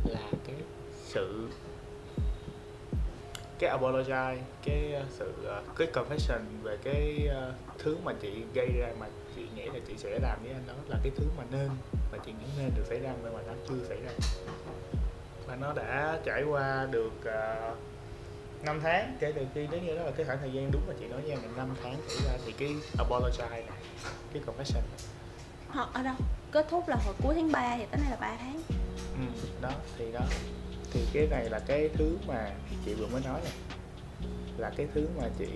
[0.05, 0.57] là cái
[1.05, 1.49] sự
[3.59, 8.69] cái apologize cái uh, sự uh, cái confession về cái uh, thứ mà chị gây
[8.79, 11.45] ra mà chị nghĩ là chị sẽ làm với anh đó là cái thứ mà
[11.51, 11.69] nên
[12.13, 14.11] mà chị nghĩ nên được xảy ra nhưng mà nó chưa xảy ra.
[15.47, 17.79] Và nó đã trải qua được uh,
[18.65, 20.95] 5 tháng kể từ khi đến như đó là cái khoảng thời gian đúng mà
[21.01, 23.63] chị nói với em là 5 tháng xảy ra thì cái apologize này
[24.33, 24.83] cái confession
[25.69, 26.15] Họ ở đâu
[26.53, 28.61] kết thúc là hồi cuối tháng 3 thì tới nay là 3 tháng.
[29.15, 30.21] Ừ, đó thì đó
[30.97, 32.51] thì cái này là cái thứ mà
[32.85, 33.53] chị vừa mới nói này
[34.59, 35.49] là cái thứ mà chị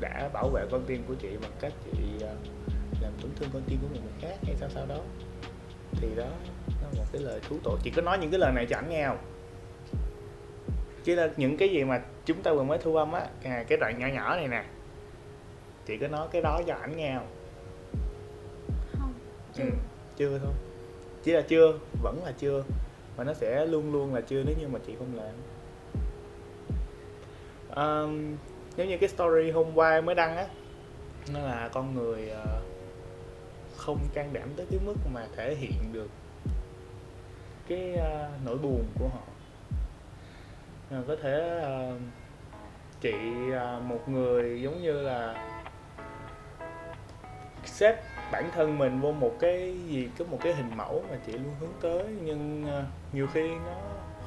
[0.00, 2.34] đã bảo vệ con tim của chị bằng cách chị ờ,
[3.02, 4.98] làm tổn thương con tim của một người khác hay sao sao đó.
[5.92, 6.26] Thì đó
[6.82, 7.78] nó là một cái lời thú tội.
[7.82, 9.18] Chị có nói những cái lời này cho ảnh nghe không?
[11.04, 13.78] Chỉ là những cái gì mà chúng ta vừa mới thu âm á à, cái
[13.78, 14.64] đoạn nhỏ nhỏ này nè.
[15.86, 17.28] Chị có nói cái đó cho ảnh nghe không?
[18.98, 19.12] Không
[19.54, 19.64] chưa.
[19.64, 19.70] Ừ,
[20.16, 20.52] chưa thôi.
[21.24, 22.64] Chỉ là chưa vẫn là chưa
[23.18, 25.34] và nó sẽ luôn luôn là chưa nếu như mà chị không làm.
[27.76, 28.36] Um,
[28.76, 30.46] giống như cái story hôm qua mới đăng á
[31.32, 32.62] nó là con người ờ,
[33.76, 36.10] không can đảm tới cái mức mà thể hiện được
[37.68, 39.22] cái ờ, nỗi buồn của họ.
[40.90, 41.62] Ờ, có thể
[43.00, 43.14] chị
[43.82, 45.48] một người giống như là
[47.64, 47.94] sếp
[48.32, 51.54] bản thân mình vô một cái gì có một cái hình mẫu mà chị luôn
[51.60, 52.04] hướng tới.
[52.22, 53.72] Nhưng ờ, nhiều khi nó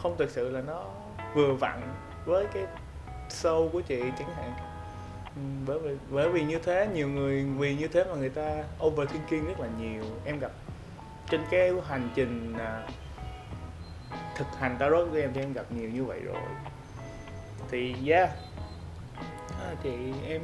[0.01, 0.85] không thực sự là nó
[1.33, 1.81] vừa vặn
[2.25, 2.63] với cái
[3.29, 4.53] sâu của chị chẳng hạn.
[5.35, 8.63] Ừ, bởi vì bởi vì như thế nhiều người vì như thế mà người ta
[8.83, 10.03] overthinking rất là nhiều.
[10.25, 10.51] Em gặp
[11.29, 12.83] trên cái hành trình à,
[14.35, 16.35] thực hành tarot của em thì em gặp nhiều như vậy rồi.
[17.69, 18.29] Thì yeah.
[19.59, 20.41] À, thì em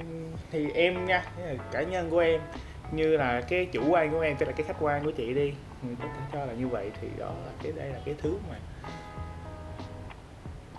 [0.51, 2.41] thì em nha cái là cá nhân của em
[2.91, 5.53] như là cái chủ quan của em, tức là cái khách quan của chị đi.
[5.81, 8.37] Mình có thể cho là như vậy thì đó là cái, đây là cái thứ
[8.49, 8.55] mà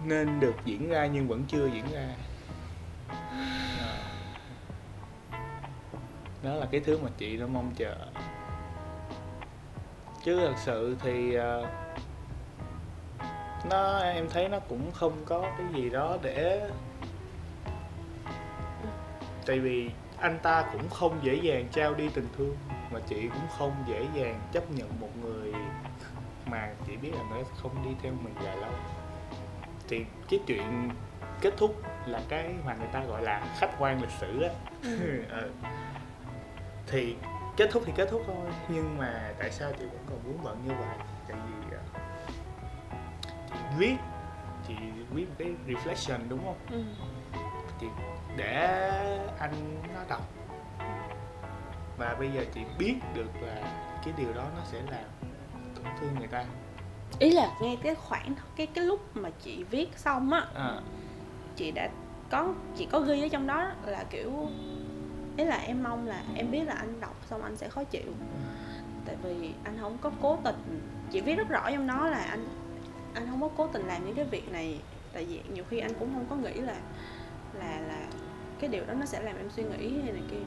[0.04, 2.08] nên được diễn ra nhưng vẫn chưa diễn ra.
[6.42, 6.54] Đó.
[6.54, 7.96] là cái thứ mà chị đã mong chờ.
[10.24, 11.66] Chứ thật sự thì ờ,
[13.70, 16.70] nó, em thấy nó cũng không có cái gì đó để,
[19.46, 19.90] tại vì
[20.20, 22.56] anh ta cũng không dễ dàng trao đi tình thương
[22.90, 25.52] mà chị cũng không dễ dàng chấp nhận một người
[26.46, 28.70] mà chị biết là nó không đi theo mình dài lâu.
[29.88, 30.90] Thì cái chuyện
[31.40, 34.50] kết thúc là cái mà người ta gọi là khách quan lịch sử á.
[35.30, 35.48] Ờ.
[36.86, 37.16] thì
[37.56, 40.62] kết thúc thì kết thúc thôi nhưng mà tại sao chị vẫn còn muốn bận
[40.64, 40.98] như vậy?
[41.28, 41.82] Tại vì ờ,
[43.52, 43.96] chị viết
[44.68, 44.74] chị
[45.10, 46.56] viết một cái reflection đúng không?
[46.70, 46.82] Ừ.
[47.80, 47.86] thì
[48.38, 48.54] để
[49.38, 50.22] anh nó đọc.
[51.98, 53.56] Và bây giờ chị biết được là
[54.04, 55.04] cái điều đó nó sẽ làm
[55.74, 56.44] tổn thương người ta.
[57.18, 60.80] Ý là ngay cái khoảng cái cái lúc mà chị viết xong á à,
[61.56, 61.88] chị đã
[62.30, 64.48] có chị có ghi ở trong đó là kiểu
[65.36, 68.12] ý là em mong là em biết là anh đọc xong anh sẽ khó chịu.
[69.06, 72.48] Tại vì anh không có cố tình chị viết rất rõ trong đó là anh
[73.14, 74.80] anh không có cố tình làm những cái việc này.
[75.12, 76.76] Tại vì nhiều khi anh cũng không có nghĩ là
[77.54, 78.06] là là
[78.60, 80.44] cái điều đó nó sẽ làm em suy nghĩ hay này kia.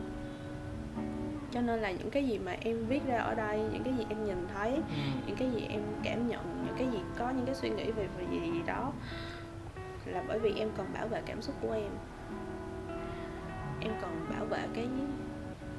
[1.52, 4.06] Cho nên là những cái gì mà em viết ra ở đây những cái gì
[4.10, 4.82] em nhìn thấy ừ.
[5.28, 8.08] những cái gì em cảm nhận những cái gì có những cái suy nghĩ về
[8.17, 8.91] về gì, gì đó
[10.06, 11.91] là bởi vì em cần bảo vệ cảm xúc của em.
[13.80, 14.88] Em cần bảo vệ cái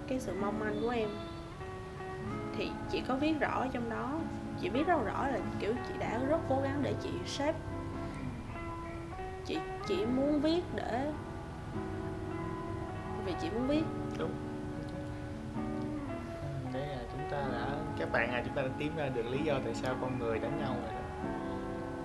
[0.09, 1.09] cái sự mong manh của em.
[2.57, 4.21] Thì chị có viết rõ trong đó
[4.61, 7.59] chị biết rất rõ là kiểu chị đã rất cố gắng để chị shape
[9.45, 11.13] chị chỉ muốn viết để
[13.25, 13.83] vì chị muốn viết
[14.19, 14.33] đúng.
[16.73, 17.67] Đấy là chúng ta đã
[17.99, 20.39] các bạn à chúng ta đã tìm ra được lý do tại sao con người
[20.39, 21.01] đánh nhau rồi đó.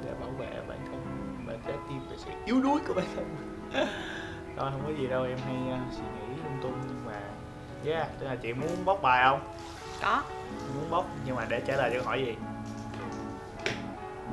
[0.06, 1.01] Để bảo vệ bản thân
[1.47, 3.36] và trái tim về sự yếu đuối của bản thân.
[4.58, 7.21] Thôi không có gì đâu em hay uh, suy nghĩ lung tung nhưng mà
[7.86, 9.53] yeah tức là chị muốn bóc bài không?
[10.01, 10.23] Có.
[10.75, 12.36] Muốn bóc nhưng mà để trả lời cho hỏi gì?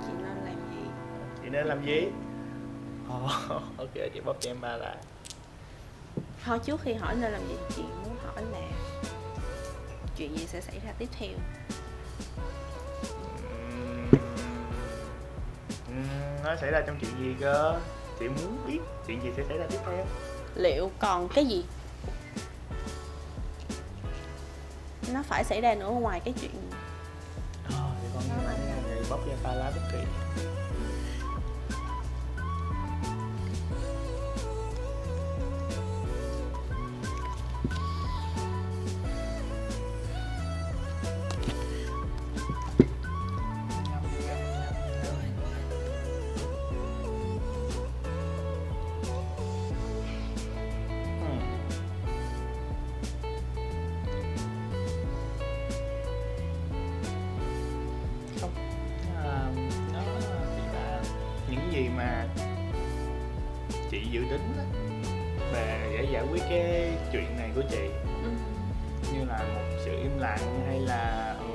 [0.07, 0.87] Chị nên làm gì?
[1.42, 2.09] Chị nên làm gì?
[3.09, 3.31] Oh,
[3.79, 4.97] ok chị bóc cho em ba là
[6.44, 8.59] thôi trước khi hỏi nên làm gì chị muốn hỏi là
[10.16, 11.28] chuyện gì sẽ xảy ra tiếp theo?
[16.44, 17.80] Nó xảy ra trong chuyện gì cơ?
[18.20, 20.07] Chị muốn biết chuyện gì sẽ xảy ra tiếp theo?
[20.54, 21.64] Liệu còn cái gì?
[25.12, 26.70] Nó phải xảy ra nữa ngoài cái chuyện
[27.70, 28.22] Ờ, thì con
[29.11, 29.98] bóc ra pha lá bất kỳ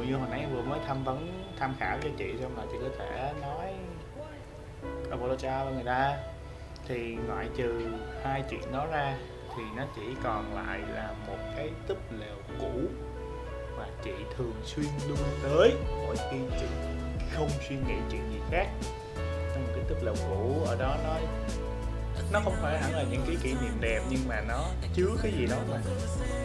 [0.09, 2.89] như hồi nãy vừa mới tham vấn, tham khảo cho chị xong là chị có
[2.99, 3.73] thể nói
[5.11, 6.17] apologize với người ta.
[6.87, 7.81] Thì ngoại trừ
[8.23, 9.17] hai chuyện đó ra,
[9.55, 12.71] thì nó chỉ còn lại là một cái túp lều cũ
[13.77, 15.73] mà chị thường xuyên lui tới
[16.05, 16.65] mỗi khi chị
[17.31, 18.67] không suy nghĩ chuyện gì khác.
[19.53, 21.15] Trong một cái túp lều cũ, ở đó nó
[22.33, 25.31] nó không phải hẳn là những cái kỷ niệm đẹp, nhưng mà nó chứa cái
[25.31, 25.77] gì đó mà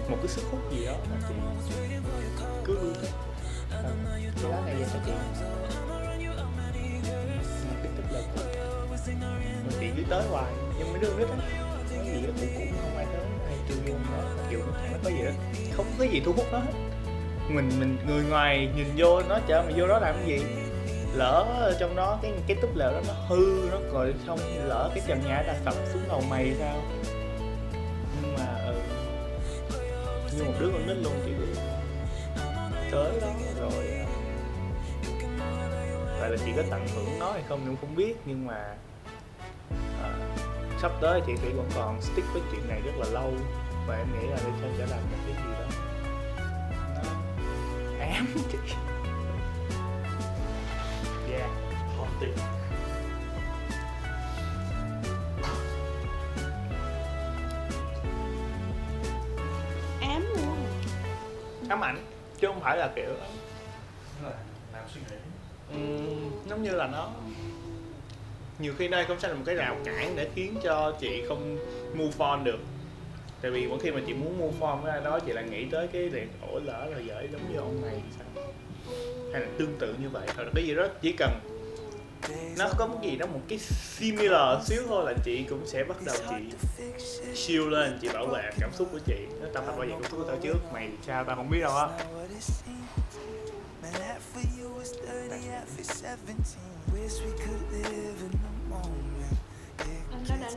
[0.09, 1.35] một cái sức hút gì đó mà chị
[2.65, 3.11] cứ luôn thích
[4.43, 5.13] cái lá này dành cho chị?
[7.69, 8.43] Một cái túp lều cũ
[8.91, 8.97] mà
[9.97, 11.37] cứ tới hoài nhưng mấy đứa nít á
[11.91, 14.19] cái gì đó cũng cũng không ai tới ai chưa vô nó
[14.51, 14.61] kiểu
[14.93, 15.31] nó có gì đó
[15.77, 16.73] không có gì thu hút nó hết.
[17.49, 20.47] Mình mình người ngoài nhìn vô nó chở mày vô đó làm cái gì?
[21.15, 25.05] Lỡ trong đó cái cái túp lều đó nó hư nó rồi xong lỡ cái
[25.07, 26.83] trần nhà ta sập xuống đầu mày sao?
[28.23, 28.75] Nhưng mà ừ,
[30.37, 31.61] như một đứa con nít luôn chị biết
[32.95, 33.29] tới đó
[33.61, 34.07] rồi à,
[36.21, 38.77] tại là chị có tận hưởng nó hay không thì cũng không biết nhưng mà
[40.03, 40.11] à,
[40.83, 43.33] sắp tới chị sẽ vẫn còn stick với chuyện này rất là lâu
[43.87, 45.67] và em nghĩ là để cho trở làm một cái gì đó.
[47.99, 48.59] Nó ám chị.
[51.33, 51.51] Yeah.
[51.99, 52.35] Hot tip.
[60.01, 60.57] ám luôn.
[61.69, 62.14] Ám ảnh
[62.45, 63.09] chứ không phải là kiểu
[64.23, 64.33] rồi,
[64.73, 65.17] làm suy nghĩ.
[65.69, 67.11] Ừm, giống như là nó
[68.59, 71.59] nhiều khi đây cũng sẽ là một cái rào cản để khiến cho chị không
[71.95, 72.59] move on được.
[73.41, 75.65] Tại vì mỗi khi mà chị muốn move on với ai đó chị lại nghĩ
[75.71, 78.45] tới cái việc ổ lỡ rồi gửi giống như ông này sao?
[79.33, 80.27] Hay là tương tự như vậy.
[80.37, 81.31] Hoặc là cái gì đó chỉ cần
[82.59, 83.59] nó có một gì đó một cái
[83.99, 86.35] similar xíu thôi là chị cũng sẽ bắt đầu chị
[87.35, 90.11] chill lên chị bảo vệ cảm xúc của chị nó tao phải bảo vệ cảm
[90.11, 91.89] xúc của tao trước mày sao tao không biết đâu á
[93.83, 95.85] Man, that for you was 30, that for
[96.27, 96.57] 17.
[96.95, 99.15] Wish we could live in the moment.
[100.13, 100.49] anh đó đã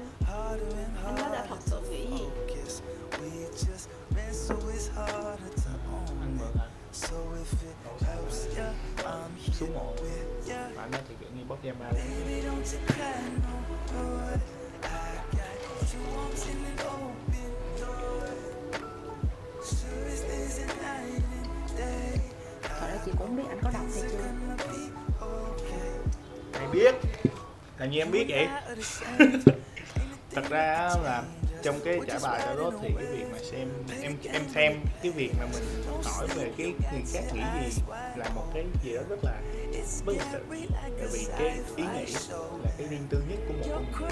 [1.05, 2.25] anh đó đã thật sự nghĩ gì
[7.01, 10.69] mượn hả So if it helps ya, I'm xuống here mộ with ya.
[10.75, 13.55] bạn đó thì kiểu như bóp da ma lên Baby, don't you cry no
[13.93, 14.37] more.
[14.81, 15.57] I got
[15.91, 18.29] two arms and an open door.
[19.63, 20.77] Sure as there's an
[22.79, 24.17] thật ra chị cũng biết anh có đọc hay chưa.
[26.53, 26.95] mày biết?
[27.77, 28.47] Là như em biết vậy.
[30.31, 31.23] Thật ra là
[31.63, 33.69] trong cái trả bài tarot thì cái việc mà xem,
[34.01, 35.63] em em xem cái việc mà mình
[36.03, 37.81] hỏi về cái người khác nghĩ gì
[38.15, 39.41] là một cái gì đó rất là
[40.05, 40.39] bất lịch sự.
[40.81, 42.13] Tại vì cái ý nghĩ
[42.63, 44.09] là cái riêng tư nhất của một con người.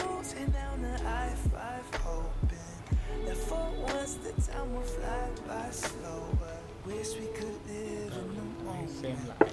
[9.01, 9.49] Xem lại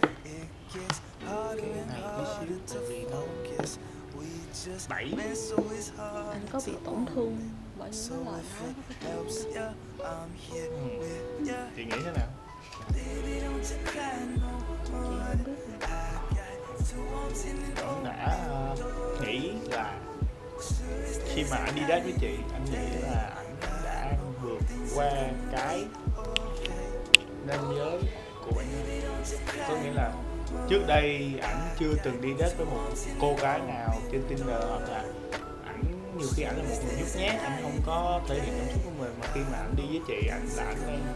[1.56, 3.20] cái này tí xíu, tại vì nó
[4.88, 5.12] bảy
[6.32, 7.38] anh có bị tổn thương?
[7.90, 9.26] So những cái lời nói
[10.60, 11.56] Ừ.
[11.76, 12.28] chị nghĩ thế nào?
[17.76, 18.76] Anh đã ờ,
[19.20, 19.98] nghĩ là
[21.26, 24.58] khi mà anh đi đá với chị anh nghĩ là anh đã vượt
[24.94, 25.10] qua
[25.52, 25.84] cái
[27.48, 28.00] ranh giới
[28.44, 29.12] của bản thân
[29.68, 30.12] có nghĩa là
[30.68, 32.80] trước đây ảnh chưa từng đi date với một
[33.20, 35.04] cô gái nào trên Tinder hoặc là
[36.22, 38.82] nhiều khi ảnh là một người nhút nhát, ảnh không có thể hiện cảm xúc
[38.84, 41.14] của mình, mà khi mà ảnh đi với chị, ảnh là anh đang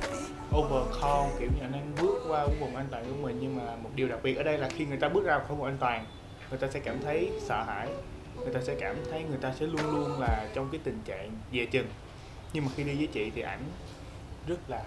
[0.57, 3.39] overcome, kiểu như ảnh đang bước qua cái vùng an toàn của mình.
[3.41, 5.57] Nhưng mà một điều đặc biệt ở đây là khi người ta bước ra khỏi
[5.57, 6.07] vùng an toàn,
[6.51, 7.89] người ta sẽ cảm thấy sợ hãi,
[8.37, 11.33] người ta sẽ cảm thấy người ta sẽ luôn luôn là trong cái tình trạng
[11.53, 11.89] dè chừng.
[12.53, 13.63] Nhưng mà khi đi với chị thì ảnh
[14.47, 14.83] rất là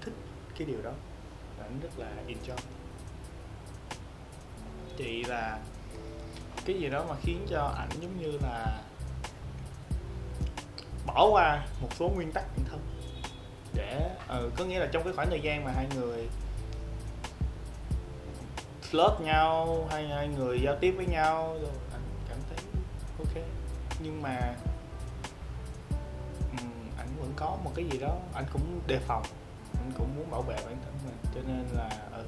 [0.00, 0.14] thích
[0.58, 0.92] cái điều đó,
[1.60, 2.56] ảnh rất là enjoy.
[4.96, 5.58] Chị là
[6.64, 8.82] cái gì đó mà khiến cho ảnh giống như là
[11.06, 12.80] bỏ qua một số nguyên tắc bản thân.
[13.74, 16.28] Để ừ, có nghĩa là trong cái khoảng thời gian mà hai người
[18.90, 22.58] flirt nhau hay hai người giao tiếp với nhau rồi anh cảm thấy
[23.18, 23.44] ok.
[24.00, 24.54] Nhưng mà
[26.50, 29.22] um, anh vẫn có một cái gì đó anh cũng đề phòng
[29.74, 31.16] anh cũng muốn bảo vệ bản thân mình.
[31.34, 32.24] Cho nên là ừ,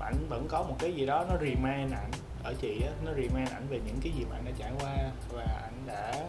[0.00, 2.10] ảnh vẫn có một cái gì đó nó remain ảnh
[2.44, 4.96] ở chị á nó remain ảnh về những cái gì mà anh đã trải qua
[5.32, 6.26] và ảnh đã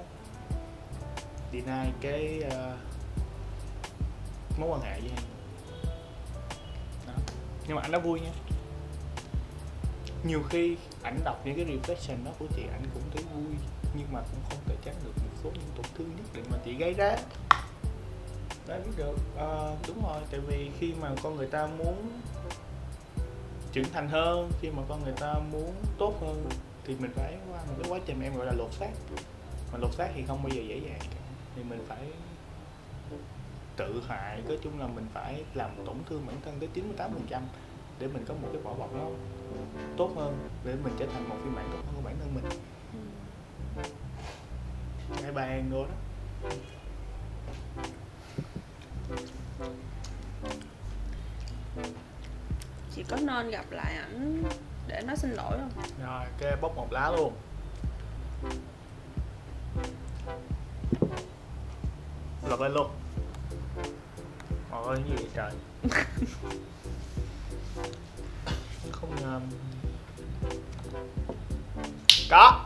[1.52, 2.54] deny cái uh,
[4.60, 5.24] mối quan hệ với em.
[7.08, 7.14] Đó.
[7.68, 8.32] nhưng mà anh đã vui nha.
[10.24, 13.56] Nhiều khi ảnh đọc những cái reflection đó của chị ảnh cũng thấy vui
[13.98, 16.58] nhưng mà cũng không thể tránh được một số những tổn thương nhất định mà
[16.66, 17.16] chị gây ra.
[18.68, 19.16] Đấy biết được.
[19.38, 22.22] À, đúng rồi tại vì khi mà con người ta muốn
[23.72, 26.50] trưởng thành hơn khi mà con người ta muốn tốt hơn
[26.84, 28.92] thì mình phải qua một cái quá trình em gọi là lột xác.
[29.72, 31.19] Mà lột xác thì không bao giờ dễ dàng cả
[31.56, 32.12] thì mình phải
[33.78, 37.26] tự hại nói chung là mình phải làm tổn thương bản thân tới 98 phần
[37.30, 37.42] trăm
[38.00, 39.06] để mình có một cái vỏ bọc nó
[39.98, 42.44] tốt hơn để mình trở thành một phiên bản tốt hơn của bản thân mình.
[45.24, 45.86] Hai ba em đó.
[52.96, 54.44] Chị có nên gặp lại ảnh
[54.88, 55.84] để nói xin lỗi không?
[56.04, 57.34] Rồi cái bóc một lá luôn
[62.50, 62.90] lật lên luôn.
[64.72, 65.52] Ôi cái gì vậy trời?
[68.92, 69.42] Không um...
[72.30, 72.66] có.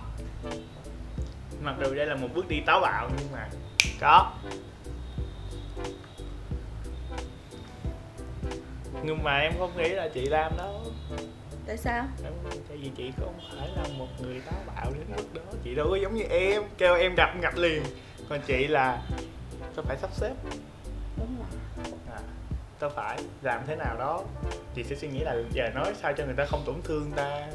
[1.61, 3.49] Mặc dù đây là một bước đi táo bạo nhưng mà
[3.99, 4.31] có.
[9.03, 10.83] Nhưng mà em không nghĩ là chị làm đâu
[11.67, 12.05] tại sao?
[12.23, 12.33] Em-
[12.69, 15.41] tại vì chị không phải là một người táo bạo đến mức đó.
[15.63, 17.83] Chị đâu có giống như em kêu em gặp gặp liền.
[18.29, 19.01] Còn chị là
[19.75, 20.33] tôi phải sắp xếp.
[21.17, 21.61] Đúng rồi.
[22.11, 22.19] À,
[22.79, 24.21] tôi phải làm thế nào đó.
[24.75, 27.47] Chị sẽ suy nghĩ là giờ nói sao cho người ta không tổn thương ta?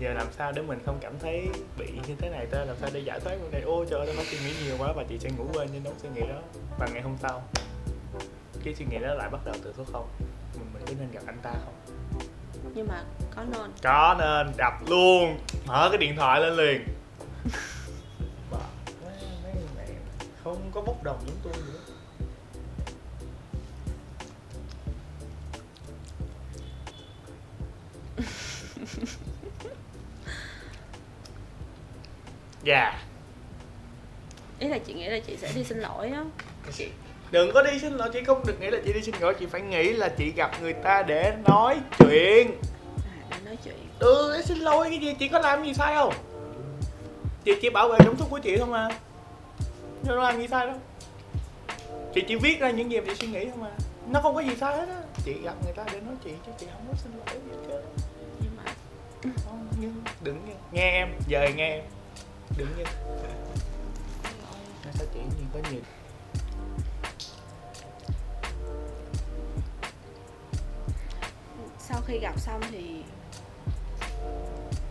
[0.00, 2.64] Giờ làm sao để mình không cảm thấy bị như thế này ta?
[2.64, 4.92] Làm sao để giải thoát vấn đề ôi trời ơi phải suy nghĩ nhiều quá
[4.96, 6.40] và chị sẽ ngủ quên trên đống suy nghĩ đó.
[6.78, 7.42] Và ngày hôm sau
[8.64, 10.08] cái suy nghĩ đó lại bắt đầu từ số không.
[10.54, 11.74] Mình mình có nên gặp anh ta không?
[12.74, 13.02] Nhưng mà
[13.36, 13.72] có nên.
[13.82, 15.38] Có nên đập luôn.
[15.66, 16.84] Mở cái điện thoại lên liền
[21.02, 21.78] đồng giống tôi nữa.
[32.64, 33.02] Dạ.
[34.58, 36.24] Ý là chị nghĩ là chị sẽ đi xin lỗi á.
[36.72, 36.88] Chị
[37.30, 39.46] đừng có đi xin lỗi chị không được nghĩ là chị đi xin lỗi chị
[39.46, 42.50] phải nghĩ là chị gặp người ta để nói chuyện.
[43.30, 43.74] À để nói chuyện.
[43.98, 45.14] Ừ để xin lỗi cái gì?
[45.18, 46.14] Chị có làm gì sai không?
[47.44, 48.88] Chị chỉ bảo vệ cảm xúc của chị không mà.
[50.02, 50.76] Nhưng nó làm gì sai đâu
[52.14, 53.70] chị chỉ viết ra những gì mà chị suy nghĩ không mà.
[54.06, 55.02] Nó không có gì sai hết á.
[55.24, 57.82] Chị gặp người ta để nói chuyện chứ chị không có xin lỗi gì hết
[58.40, 58.64] nhưng mà
[59.44, 61.84] không nhưng đừng nghe, nghe em giờ nghe em.
[62.56, 62.84] Đừng nghe.
[64.84, 65.80] Nó sẽ chỉ nhìn có nhiều?
[71.78, 73.02] Sau khi gặp xong thì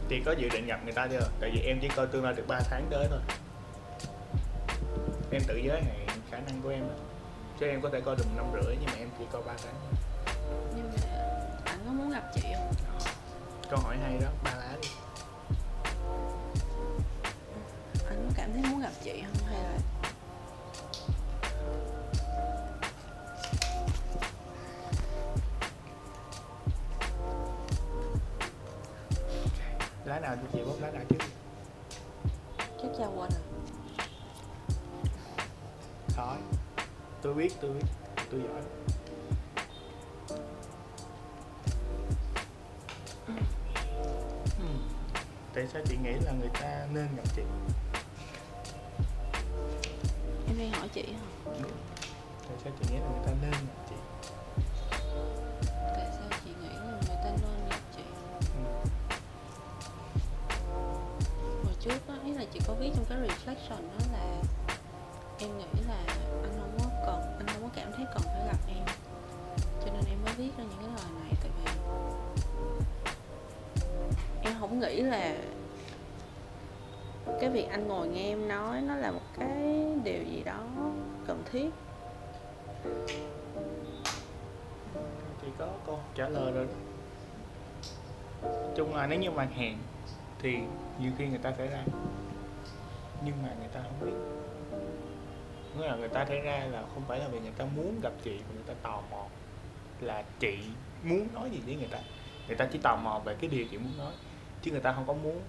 [0.09, 1.29] chị có dự định gặp người ta chưa?
[1.39, 3.19] Tại vì em chỉ coi tương lai được 3 tháng tới thôi.
[5.31, 6.95] Em tự giới hạn khả năng của em đó.
[7.61, 9.53] Chứ em có thể coi được một năm rưỡi nhưng mà em chỉ coi 3
[9.63, 9.91] tháng thôi.
[10.75, 11.01] Nhưng mà
[11.65, 12.73] anh có muốn gặp chị không?
[13.69, 14.89] Câu hỏi hay đó ba lá đi.
[18.09, 19.47] Anh có cảm thấy muốn gặp chị không?
[19.47, 19.77] Hay là
[30.05, 31.17] lá nào cho chị bốc lá nào trước
[32.81, 33.41] chắc chào quên rồi.
[36.15, 36.37] Thôi
[37.21, 37.85] tôi biết tôi biết.
[38.31, 38.61] Tôi giỏi.
[44.57, 44.77] Hmm.
[45.53, 47.41] tại sao chị nghĩ là người ta nên gặp chị?
[50.47, 51.51] Em đang hỏi chị hả?
[52.47, 53.95] Tại sao chị nghĩ là người ta nên gặp chị?
[55.71, 58.03] Tại sao chị nghĩ là người ta nên gặp chị?
[58.55, 58.89] Ừ.
[61.63, 64.41] hồi trước á ý là chị có viết trong cái reflection đó là
[65.39, 66.03] em nghĩ là
[67.75, 68.85] cảm thấy cần phải gặp em.
[69.85, 71.71] Cho nên em mới viết ra những cái lời này, tại vì
[74.41, 75.35] em không nghĩ là
[77.39, 80.59] cái việc anh ngồi nghe em nói nó là một cái điều gì đó
[81.27, 81.69] cần thiết.
[85.41, 86.67] Thì có câu trả lời rồi
[88.75, 89.77] chung là nếu như mà hẹn
[90.39, 90.57] thì
[90.99, 91.83] nhiều khi người ta sẽ ra,
[93.25, 94.40] nhưng mà người ta không biết
[95.77, 98.13] nghĩa là người ta thấy ra là không phải là vì người ta muốn gặp
[98.23, 99.25] chị mà người ta tò mò
[100.01, 100.59] là chị
[101.03, 101.99] muốn nói gì với người ta.
[102.47, 104.13] Người ta chỉ tò mò về cái điều chị muốn nói,
[104.61, 105.41] chứ người ta không có muốn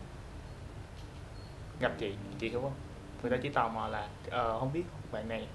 [1.81, 2.75] gặp chị chị hiểu không?
[3.23, 5.49] Người ta chỉ tò mò là ờ không biết bạn này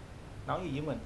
[0.47, 0.99] nói gì với mình.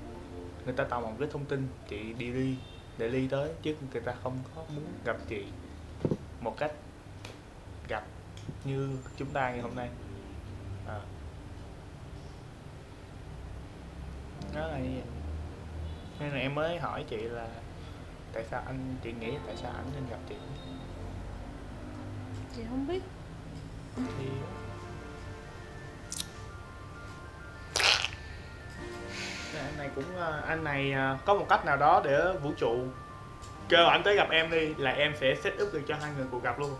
[0.65, 2.55] Người ta tò mò cái thông tin chị đi ly,
[2.97, 5.45] để ly tới, chứ người ta không có muốn gặp chị
[6.41, 6.71] một cách
[7.87, 8.03] gặp
[8.63, 9.89] như chúng ta ngày hôm nay.
[10.87, 10.99] À.
[14.55, 15.03] đó là như vậy.
[16.19, 17.47] Nên là em mới hỏi chị là
[18.33, 20.35] tại sao anh chị nghĩ tại sao anh nên gặp chị?
[22.55, 23.01] Chị không biết.
[23.95, 24.27] Thì
[29.59, 32.85] anh này cũng ờ, anh này ờ, có một cách nào đó để vũ trụ
[33.69, 36.25] kêu anh tới gặp em đi là em sẽ set up được cho hai người
[36.31, 36.75] cuộc gặp luôn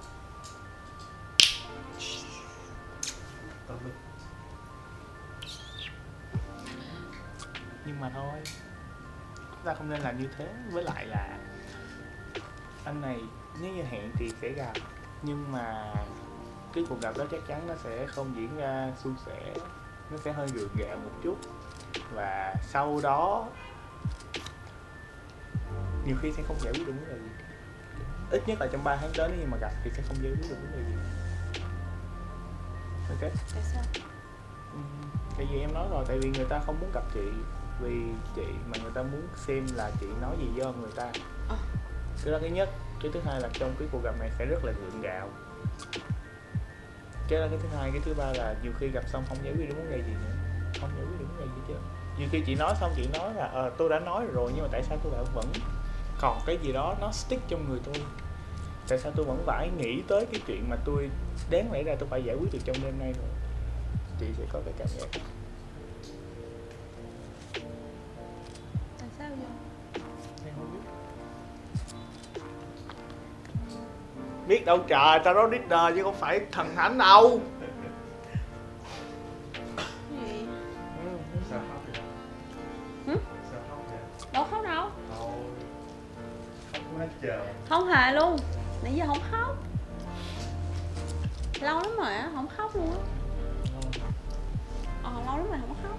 [8.02, 8.42] mà thôi.
[9.36, 11.38] Chúng ta không nên làm như thế với lại là
[12.86, 13.20] anh này
[13.62, 14.74] nếu như hẹn thì sẽ gặp
[15.22, 15.94] nhưng mà
[16.74, 19.54] cái cuộc gặp đó chắc chắn nó sẽ không diễn ra suôn sẻ
[20.12, 21.38] nó sẽ hơi gượng gạo một chút.
[22.14, 23.48] Và sau đó
[26.06, 27.30] nhiều khi sẽ không giải quyết được vấn đề gì.
[28.32, 30.32] Ít nhất là trong 3 tháng tới nếu như mà gặp thì sẽ không giải
[30.32, 30.96] quyết được vấn đề gì.
[33.10, 33.32] Ok.
[33.54, 33.84] Tại sao?
[34.74, 37.28] Ừm, tại vì em nói rồi tại vì người ta không muốn gặp chị
[37.82, 38.02] vì
[38.36, 41.12] chị mà người ta muốn xem là chị nói gì do người ta.
[41.50, 41.58] Ờ.
[42.24, 42.70] cái đó thứ nhất.
[43.02, 45.30] Cái thứ hai là trong cái cuộc gặp này sẽ rất là gượng gạo.
[47.28, 47.92] Cái đó cái thứ hai.
[47.92, 50.14] Cái thứ ba là nhiều khi gặp xong không giải quyết được vấn đề gì
[50.14, 50.36] nữa.
[50.82, 51.74] Không giải quyết được vấn đề gì chứ
[52.22, 54.70] nhiều khi chị nói xong chị nói là ờ tôi đã nói rồi nhưng mà
[54.72, 55.46] tại sao tôi lại vẫn
[56.22, 57.96] còn cái gì đó nó stick trong người tôi?
[58.88, 61.10] Tại sao tôi vẫn phải nghĩ tới cái chuyện mà tôi
[61.50, 63.28] đáng lẽ ra tôi phải giải quyết được trong đêm nay rồi
[64.20, 65.22] chị sẽ có cái cảm giác
[74.52, 77.40] biết đâu trời tao nói leader chứ không phải thần thánh đâu
[84.34, 84.90] đâu khóc đâu
[87.70, 88.38] không hề luôn
[88.84, 89.58] nãy giờ không khóc
[91.62, 93.04] lâu lắm rồi á không khóc luôn á
[95.04, 95.98] ờ lâu lắm rồi không khóc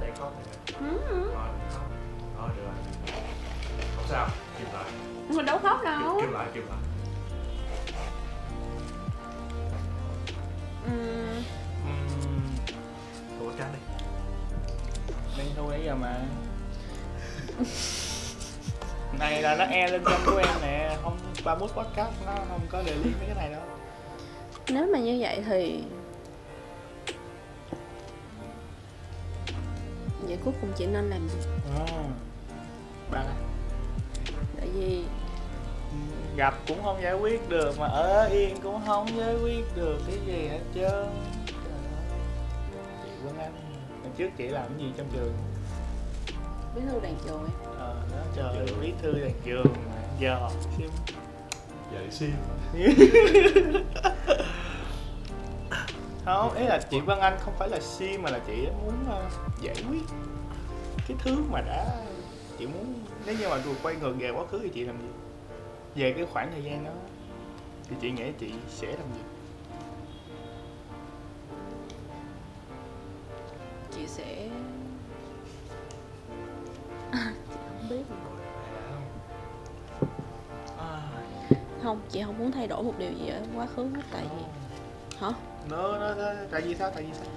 [0.00, 0.32] Để khóc
[0.66, 0.98] thì ừ.
[1.34, 1.48] Rồi.
[2.38, 2.74] Rồi, được rồi.
[3.96, 4.28] Không sao,
[4.58, 5.13] kìm lại.
[5.28, 6.78] Mình đâu khóc đâu Kìm lại, kìm lại.
[10.86, 10.92] ừ.
[13.38, 13.78] Thua chắc đi.
[15.38, 16.20] đang thôi nãy giờ mà
[19.18, 22.60] này là nó e lên kênh của em nè không ba mút podcast nó không
[22.70, 23.62] có đề liên mấy cái này đâu
[24.68, 25.82] nếu mà như vậy thì
[30.22, 31.38] vậy cuối cùng chị nên làm gì
[31.78, 31.86] à,
[33.10, 33.34] ba la
[34.74, 35.04] vì
[36.36, 40.18] gặp cũng không giải quyết được mà ở yên cũng không giải quyết được cái
[40.26, 41.06] gì hết trơn.
[43.04, 43.52] Chị Vân Anh
[44.02, 45.32] hồi trước chị làm cái gì trong trường?
[46.74, 47.74] Bí thư đoàn trường ấy.
[47.78, 49.74] Ờ đó trời ơi bí thư đàn trường
[50.20, 50.48] giờ
[50.78, 50.90] xem
[51.92, 52.32] Giờ đi sim
[56.24, 59.30] không ý là chị Vân Anh không phải là si mà là chị muốn ờ,
[59.60, 60.02] giải quyết
[61.08, 61.86] cái thứ mà đã
[62.58, 62.94] chị muốn
[63.26, 65.08] nếu như mà được quay ngược về quá khứ thì chị làm gì?
[65.94, 66.90] Về cái khoảng thời gian đó
[67.88, 69.20] thì chị nghĩ chị sẽ làm gì?
[73.90, 74.48] Chị sẽ
[77.50, 78.04] chị không biết
[80.78, 81.00] à,
[81.82, 84.44] không chị không muốn thay đổi một điều gì ở quá khứ hết tại vì
[85.18, 85.30] hả?
[85.70, 87.28] Nó nó nó tại vì sao tại vì sao?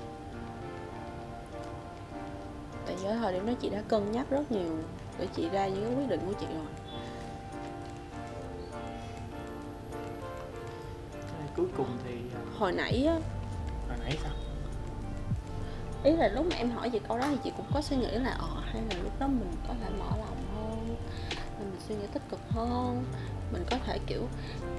[2.86, 4.78] Tại vì ở thời điểm đó chị đã cân nhắc rất nhiều
[5.20, 6.66] để chị ra những cái quyết định của chị rồi.
[11.56, 13.14] Cuối cùng thì ờ, hồi nãy á.
[13.90, 14.32] hồi nãy sao?
[16.04, 18.12] Ý là lúc mà em hỏi chị câu đó thì chị cũng có suy nghĩ
[18.12, 20.96] là ờ hay là lúc đó mình có thể mở lòng hơn
[21.60, 23.06] mình suy nghĩ tích cực hơn.
[23.54, 24.22] Mình có thể kiểu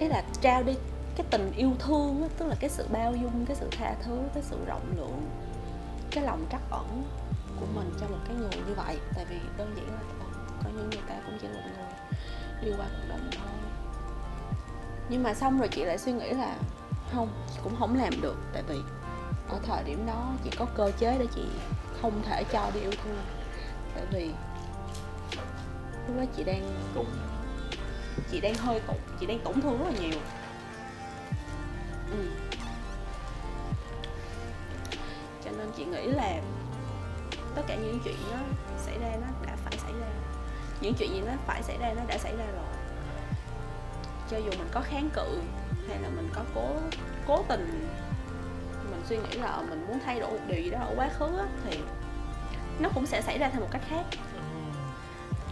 [0.01, 0.75] ý là trao đi
[1.17, 4.19] cái tình yêu thương á tức là cái sự bao dung cái sự tha thứ
[4.35, 5.23] cái sự rộng lượng
[6.11, 7.03] cái lòng trắc ẩn
[7.61, 8.99] của mình cho một cái người như vậy.
[9.15, 10.27] Tại vì đơn giản là ờ,
[10.75, 11.87] coi như người ta cũng chỉ là một người.
[12.63, 13.49] Đi qua cuộc đời mình thôi
[15.09, 16.57] nhưng mà xong rồi chị lại suy nghĩ là
[17.13, 17.29] không
[17.65, 18.37] cũng không làm được.
[18.53, 18.77] Tại vì
[19.49, 21.43] ở thời điểm đó chị có cơ chế để chị
[22.03, 23.19] không thể cho đi yêu thương.
[23.95, 24.31] Tại vì
[26.07, 27.11] lúc đó chị đang cùng
[28.31, 30.21] chị đang hơi tổn chị đang tổn thương rất là nhiều.
[32.11, 32.27] Ừ.
[35.45, 36.41] cho nên chị nghĩ là
[37.55, 38.39] tất cả những chuyện nó
[38.79, 40.07] xảy ra nó đã phải xảy ra
[40.81, 42.65] những chuyện gì nó phải xảy ra nó đã xảy ra rồi.
[44.31, 45.41] Cho dù mình có kháng cự
[45.89, 46.69] hay là mình có cố
[47.27, 47.89] cố tình
[48.91, 51.09] mình suy nghĩ là ờ, mình muốn thay đổi một điều gì đó ở quá
[51.19, 51.79] khứ á, thì
[52.81, 54.05] nó cũng sẽ xảy ra theo một cách khác.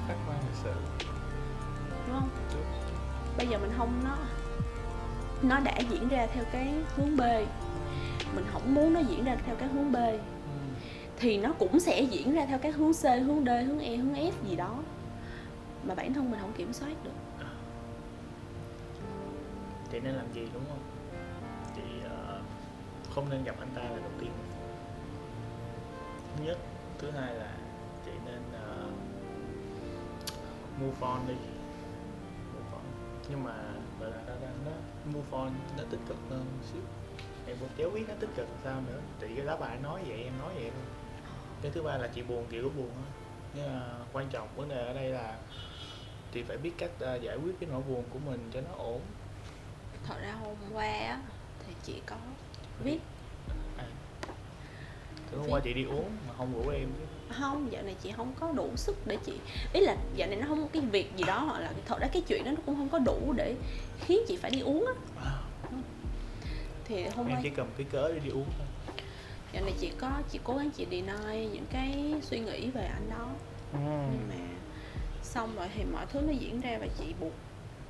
[0.08, 0.72] Khách quan lịch sự.
[2.06, 2.28] Đúng không?
[3.36, 4.16] Bây giờ mình không nó
[5.42, 7.20] nó đã diễn ra theo cái hướng b.
[8.34, 9.96] Mình không muốn nó diễn ra theo cái hướng b.
[11.18, 14.14] Thì nó cũng sẽ diễn ra theo cái hướng c hướng d hướng e hướng
[14.14, 14.74] f gì đó
[15.87, 17.11] mà bản thân mình không kiểm soát được.
[17.39, 17.51] À.
[19.93, 20.82] Chị nên làm gì đúng không?
[21.76, 22.43] Chị uh,
[23.14, 24.30] không nên gặp anh ta là đầu tiên.
[26.37, 26.59] Thứ nhất.
[26.99, 27.53] Thứ hai là
[28.05, 28.93] chị nên uh,
[30.80, 31.34] move on đi.
[32.55, 32.82] Move on.
[33.30, 33.55] Nhưng mà
[34.01, 34.72] gọi là nó
[35.05, 36.82] move on nó tích cực hơn xíu.
[37.47, 39.01] Em cũng chéo biết nó tích cực làm sao nữa?
[39.20, 40.84] Chị cái lá bài nói vậy em nói vậy thôi.
[41.62, 42.91] Cái thứ ba là chị buồn chị cũng buồn
[43.55, 45.39] nhưng mà ờ, quan trọng vấn đề ở đây là
[46.32, 49.00] chị phải biết cách ờ, giải quyết cái nỗi buồn của mình cho nó ổn.
[50.06, 51.20] Thật ra hôm qua á
[51.66, 52.16] thì chị có
[52.84, 52.98] viết.
[55.30, 57.34] Thứ hôm qua chị đi uống mà không rủ em chứ.
[57.34, 59.32] Không dạo này chị không có đủ sức để chị
[59.72, 62.08] ý là dạo này nó không có cái việc gì đó hoặc là thật ra
[62.12, 63.54] cái chuyện đó nó cũng không có đủ để
[64.00, 64.92] khiến chị phải đi uống á.
[66.84, 68.66] Thì hôm Em qua chỉ cầm cái cớ để đi uống thôi.
[69.52, 73.10] Dạo này chị có chị cố gắng chị deny những cái suy nghĩ về anh
[73.10, 73.28] đó.
[73.72, 74.34] Nhưng mà
[75.37, 77.32] xong rồi thì mọi thứ nó diễn ra và chị buộc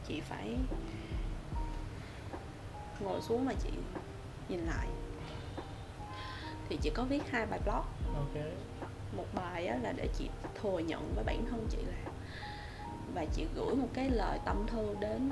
[0.08, 0.56] chị phải
[3.00, 3.70] ngồi xuống mà chị
[4.48, 4.86] nhìn lại.
[6.68, 7.84] Thì chị có viết hai bài blog.
[8.14, 8.44] Ok.
[9.16, 10.28] Một bài á, là để chị
[10.62, 12.10] thừa nhận với bản thân chị là
[13.14, 15.30] và chị gửi một cái lời tâm thư đến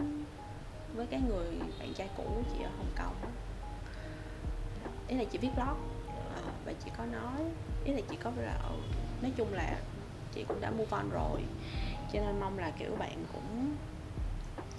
[0.94, 1.46] với cái người
[1.78, 3.32] bạn trai cũ của chị ở Hồng Kông
[5.08, 5.78] ý là chị viết blog.
[6.64, 7.40] Và chị có nói
[7.84, 8.58] ý là chị có là
[9.22, 9.76] nói chung là
[10.34, 11.40] chị cũng đã move on rồi
[12.14, 13.74] cho nên mong là kiểu bạn cũng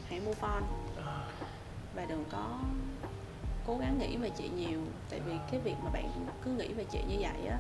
[0.10, 0.64] hãy move on.
[1.96, 2.60] Và đừng có
[3.68, 4.82] cố gắng nghĩ về chị nhiều.
[5.10, 7.58] Tại vì cái việc mà bạn cứ nghĩ về chị như vậy á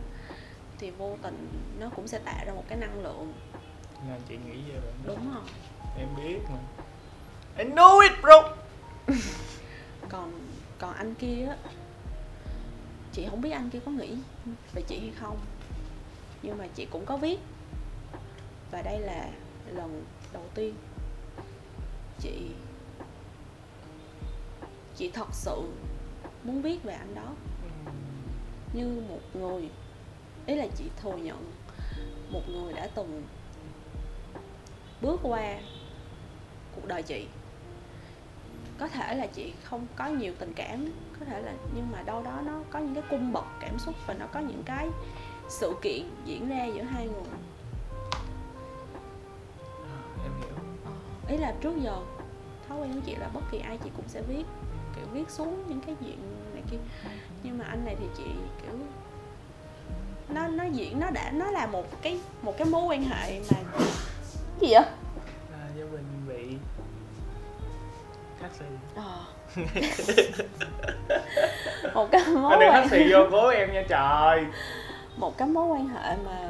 [0.80, 1.50] thì vô tình
[1.80, 3.34] nó cũng sẽ tạo ra một cái năng lượng.
[4.08, 5.14] Nên chị nghĩ về bạn đó.
[5.16, 5.48] đúng không
[5.98, 6.58] Em biết mà.
[7.58, 8.56] I know it bro.
[10.10, 10.48] Còn
[10.80, 11.58] còn anh kia á
[13.14, 14.18] chị không biết anh kia có nghĩ
[14.74, 15.38] về chị hay không.
[16.42, 17.40] Nhưng mà chị cũng có viết
[18.72, 19.30] và đây là
[19.74, 20.76] lần đầu tiên.
[22.20, 22.52] Chị
[24.96, 25.62] chị thật sự
[26.44, 27.34] muốn biết về anh đó.
[28.74, 29.70] Như một người,
[30.46, 31.54] ý là chị thừa nhận
[32.32, 33.24] một người đã từng
[35.02, 35.60] bước qua
[36.76, 37.28] cuộc đời chị.
[38.80, 40.86] Có thể là chị không có nhiều tình cảm,
[41.20, 43.96] có thể là nhưng mà đâu đó nó có những cái cung bậc cảm xúc
[44.08, 44.90] và nó có những cái
[45.50, 47.24] sự kiện diễn ra giữa hai người.
[51.36, 51.96] Ý là trước giờ
[52.70, 54.44] thói quen của chị là bất kỳ ai chị cũng sẽ viết
[54.96, 56.18] kiểu viết xuống những cái chuyện
[56.54, 56.78] này kia.
[57.44, 58.24] Nhưng mà anh này thì chị
[58.62, 58.72] kiểu
[60.30, 63.58] nó nó diễn nó đã nó là một cái một cái mối quan hệ mà
[64.60, 64.84] gì vậy?
[65.54, 66.58] À, gia bình bị
[68.42, 68.66] taxi
[68.96, 69.26] Ờ.
[71.94, 74.46] một cái mối anh đừng quan taxi vô cố em nha trời.
[75.18, 76.50] Một cái mối quan hệ mà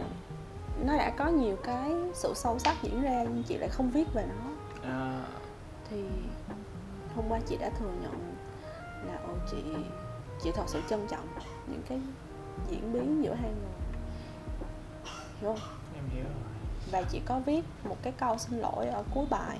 [0.86, 4.06] nó đã có nhiều cái sự sâu sắc diễn ra nhưng chị lại không viết
[4.14, 4.52] về nó
[4.86, 5.26] à,
[5.90, 6.04] thì
[7.16, 8.36] hôm qua chị đã thừa nhận
[9.08, 9.58] là ồ chị
[10.44, 11.28] chị thật sự trân trọng
[11.68, 12.00] những cái
[12.70, 14.02] diễn biến giữa hai người.
[15.42, 15.70] Hiểu không?
[15.96, 16.54] Em hiểu rồi.
[16.92, 19.60] Và chị có viết một cái câu xin lỗi ở cuối bài.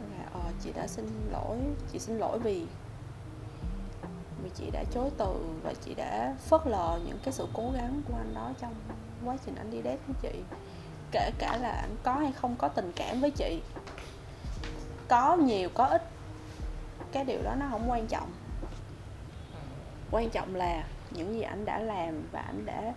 [0.00, 1.58] Là ờ, chị đã xin lỗi
[1.92, 2.66] chị xin lỗi vì
[4.42, 8.02] vì chị đã chối từ và chị đã phớt lờ những cái sự cố gắng
[8.08, 8.74] của anh đó trong
[9.24, 10.42] quá trình anh đi date với chị
[11.12, 13.60] kể cả là anh có hay không có tình cảm với chị.
[15.08, 16.02] Có nhiều có ít.
[17.12, 18.30] Cái điều đó nó không quan trọng.
[20.10, 22.94] Quan trọng là những gì anh đã làm và anh đã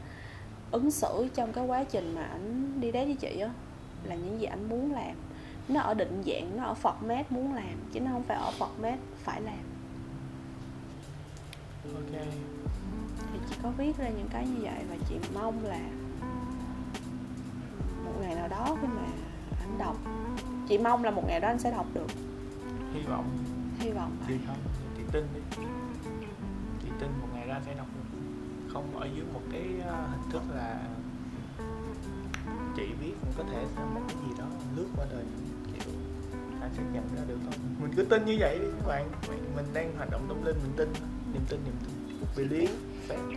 [0.72, 3.50] ứng xử trong cái quá trình mà ảnh đi đến với chị á
[4.04, 5.16] là những gì anh muốn làm.
[5.68, 8.98] Nó ở định dạng nó ở format muốn làm chứ nó không phải ở format
[9.24, 9.60] phải làm.
[11.96, 12.24] Ok.
[13.34, 15.80] Thì chị có viết ra những cái như vậy và chị mong là
[18.16, 19.02] một ngày nào đó khi mà
[19.60, 19.96] anh đọc.
[20.70, 22.08] Chị mong là một ngày đó anh sẽ đọc được.
[22.94, 23.30] Hy vọng.
[23.80, 24.58] Hy vọng chị không
[24.98, 25.42] chị tin đi.
[26.84, 28.20] Chị tin một ngày ra sẽ đọc được.
[28.74, 30.80] Không ở dưới một cái ờ, hình thức là
[32.76, 34.46] chị viết cũng có thể một cái gì đó
[34.76, 35.24] lướt qua đời
[35.74, 35.94] kiểu
[36.62, 39.10] anh sẽ nhận ra được thôi mình cứ tin như vậy đi các bạn.
[39.28, 40.90] Mình- đang hoạt động tâm linh mình tin
[41.34, 42.18] niềm tin niềm tin.
[42.38, 42.74] Believe.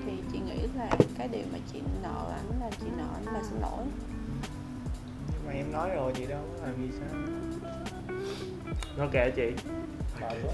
[0.07, 3.43] Thì chị nghĩ là cái điều mà chị nợ ảnh là chị nợ ảnh là
[3.43, 3.85] xin lỗi
[5.49, 7.19] mà em nói rồi chị đâu có làm gì sao.
[8.97, 9.53] Nó kệ chị.
[10.21, 10.53] Mệt quá.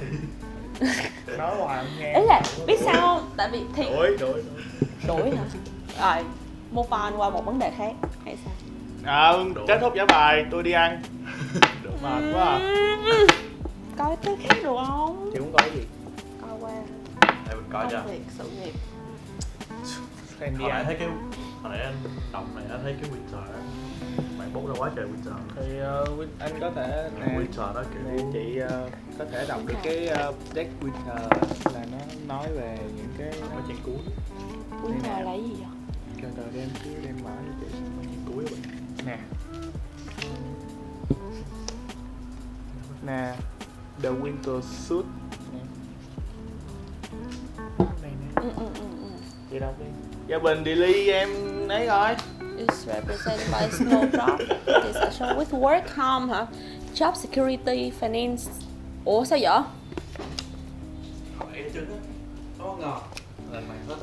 [1.39, 2.13] nói hoài không nghe.
[2.15, 3.31] Ý là biết sao không?
[3.37, 4.45] Tại vì thì đổi đổi
[5.07, 5.45] đuổi hả?
[6.01, 6.25] Rồi
[6.71, 7.93] move on qua một vấn đề khác.
[8.25, 8.55] Hay sao?
[9.05, 9.33] À,
[9.69, 11.03] kết thúc giải bài tôi đi ăn.
[12.03, 12.75] Mệt quá à.
[13.99, 15.31] coi cái khác được không?
[15.33, 15.83] Chị muốn coi gì?
[16.43, 16.73] Coi qua.
[17.49, 18.73] Để mình coi công việc sự nghiệp.
[20.41, 20.85] Đi Hồi nãy ăn.
[20.85, 21.09] thấy cái
[21.63, 21.95] Hồi nãy anh
[22.33, 23.61] đọc này anh thấy cái Winter á
[24.45, 25.39] Bạn bút ra quá trời Winter.
[25.57, 25.81] Thì
[26.13, 28.89] uh, anh có thể nè, Winter đó nè kiểu chị ờ,
[29.19, 31.29] có thể đọc được cái uh, deck Winter
[31.75, 33.97] là nó nói về những cái Mấy trang cuối.
[34.83, 35.69] Winter là cái gì vậy?
[36.23, 37.67] Cho tờ đem chứ đem mở cho chị
[37.97, 38.61] Mấy trang cuối bạn.
[39.07, 39.19] Nè.
[43.07, 43.35] Nè.
[44.03, 45.05] The winter suit.
[45.53, 45.61] Nè.
[48.03, 48.43] Này nè.
[48.43, 49.09] Ừ, ừ, ừ, ừ.
[49.51, 49.87] chị đọc đi.
[50.27, 51.29] Gia bình delete em
[51.69, 52.15] ấy rồi
[52.59, 54.39] is represented by Snowdrop.
[54.67, 56.47] It is actually with work home hả?
[56.95, 58.51] Job security, finance.
[59.05, 59.61] Ủa sao vậy?
[61.39, 61.81] Hỏi á
[62.59, 63.03] Nó ngon
[63.53, 63.95] Là mày hết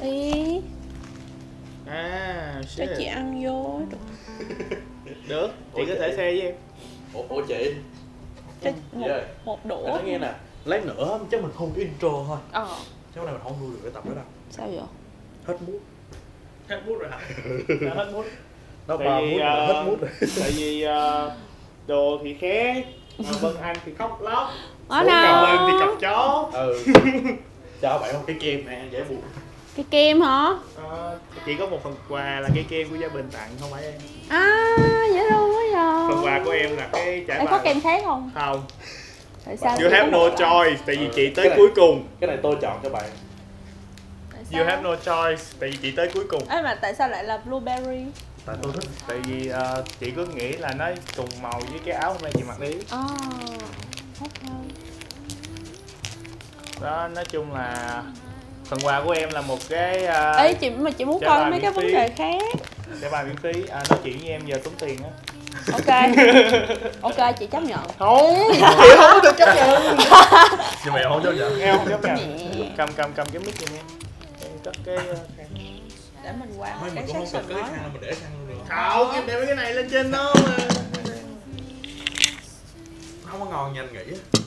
[0.00, 0.60] Ý,
[1.86, 3.80] à cho chị ăn vô.
[3.90, 3.96] được
[5.28, 6.54] chị Ủa, có thể chị- share với em
[7.14, 7.74] Ủa, ủa chị
[8.64, 9.22] Cho một, Yeah.
[9.44, 9.86] một đũa.
[9.88, 12.68] nói nghe nè Lát nữa chắc mình không cái intro thôi Ờ,
[13.14, 14.84] Chứ hôm nay mình không nuôi được cái tập đó đâu sao vậy?
[15.46, 15.80] Hết mút
[16.72, 17.18] hết mút rồi hả?
[17.88, 18.24] Đã hết mút.
[18.88, 20.00] Nó vì, mút ờ, là hết mút.
[20.00, 20.10] rồi
[20.40, 21.32] tại vì ờ,
[21.86, 22.84] đồ thì khác
[23.18, 24.48] mà Vân Anh thì khóc lóc.
[24.88, 26.50] Ở cà lên thì cặp chó.
[26.52, 26.82] Ừ.
[27.82, 29.20] Cho bạn một cái kem nè dễ buồn.
[29.76, 30.54] Cái kem hả?
[30.88, 33.82] Ờ, chỉ có một phần quà là cây kem của gia bình tặng không phải
[33.84, 33.94] em.
[34.28, 34.76] À,
[35.14, 36.22] dễ thương quá phần giờ.
[36.30, 38.30] quà của em là cái trải Em có kem khác không?
[38.34, 38.62] không.
[39.44, 39.76] Tại sao?
[39.82, 42.04] you have no choice tại vì Ừ, chị tới cái này- cuối cùng.
[42.20, 43.04] Cái này tôi chọn cho bạn
[44.58, 47.24] you have no choice tại vì chị tới cuối cùng Ê mà tại sao lại
[47.24, 48.04] là blueberry?
[48.46, 50.86] Tại tôi thích tại vì ờ, chị có nghĩ là nó
[51.16, 52.98] trùng màu với cái áo hôm nay chị mặc đi À,
[54.20, 54.52] ok.
[56.80, 58.02] đó nói chung là
[58.64, 61.60] phần quà của em là một cái uh, Ê chị mà chị muốn coi mấy
[61.60, 62.42] cái vấn đề khác.
[63.00, 65.10] để bài miễn phí à, nói chuyện với em giờ tốn tiền á
[65.72, 65.86] Ok.
[67.00, 67.80] ok chị chấp nhận.
[67.98, 68.60] không chị
[68.96, 69.96] không có được chấp nhận
[70.84, 72.18] Nhưng mà em không chấp nhận em không chấp nhận
[72.76, 73.84] cầm cầm cầm cái mic em em
[74.64, 75.18] cất cái uh,
[76.24, 78.14] để mình qua một cái mình cũng không section cần cái nói khăn mình để
[78.14, 78.58] khăn luôn.
[78.58, 80.56] Được không em để cái này lên trên đó mà.
[83.24, 84.40] Không có ngon nhanh nghĩ á.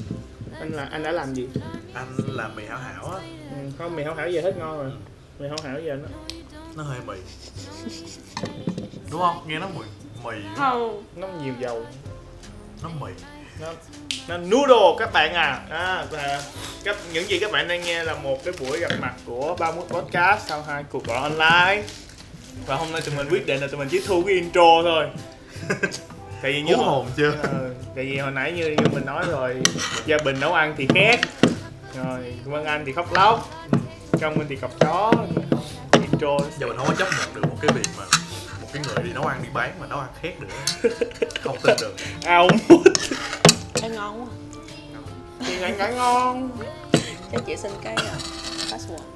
[0.59, 1.47] Anh là anh đã làm gì?
[1.93, 3.19] Anh làm mì hảo hảo á.
[3.51, 4.91] Ừ, không mì hảo hảo giờ hết ngon rồi.
[5.39, 6.07] Mì hảo hảo giờ nó
[6.75, 7.15] Nó hơi mì.
[9.11, 9.43] Đúng không?
[9.47, 9.85] Nghe nó mùi
[10.23, 11.03] mì không.
[11.15, 11.85] Nó nhiều dầu.
[12.83, 13.11] Nó mì
[13.59, 13.67] nó
[14.27, 16.41] nó noodle các bạn à, à và
[16.83, 19.89] các những gì các bạn đang nghe là một cái buổi gặp mặt của 31
[19.89, 21.83] podcast sau hai cuộc gọi online.
[22.65, 25.05] Và hôm nay tụi mình quyết định là tụi mình chỉ thu cái intro thôi.
[26.41, 27.31] Tại vì như hồn chưa?
[27.43, 29.55] Ờ, tại vì hồi nãy như, như mình nói rồi
[30.05, 31.19] gia bình nấu ăn thì khác
[31.95, 33.49] rồi vân anh thì khóc lóc
[34.21, 35.11] công minh thì cọc chó
[35.91, 36.37] intro.
[36.59, 38.03] Giờ mình không có chấp nhận được một cái việc mà
[38.75, 40.47] cái người đi nấu ăn đi bán mà nấu ăn khét được.
[41.43, 41.95] Không tin được.
[42.25, 42.47] Ao
[43.81, 44.27] Ê, ngon quá.
[45.39, 46.49] Thì ăn cả ngon.
[47.31, 48.21] Cho chị xin cái uh,
[48.71, 49.14] password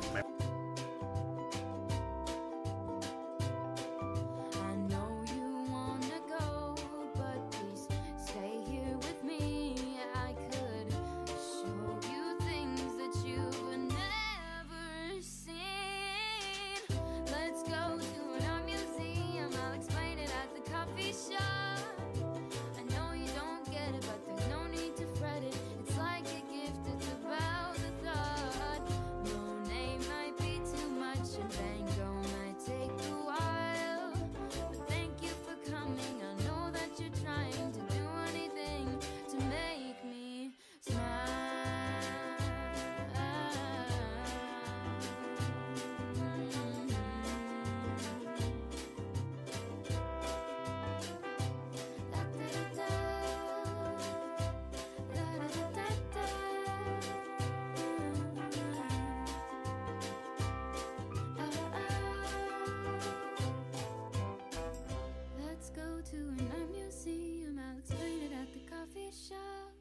[66.01, 67.59] to an art museum.
[67.59, 69.73] I'll explain it at the coffee shop.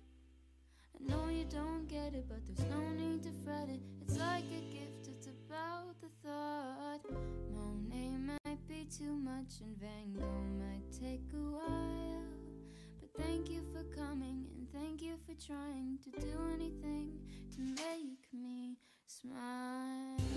[0.98, 3.80] I know you don't get it, but there's no need to fret it.
[4.02, 7.00] It's like a gift, it's about the thought.
[7.54, 12.24] Monet might be too much, and Van Gogh might take a while.
[13.00, 17.12] But thank you for coming, and thank you for trying to do anything
[17.54, 20.28] to make me smile.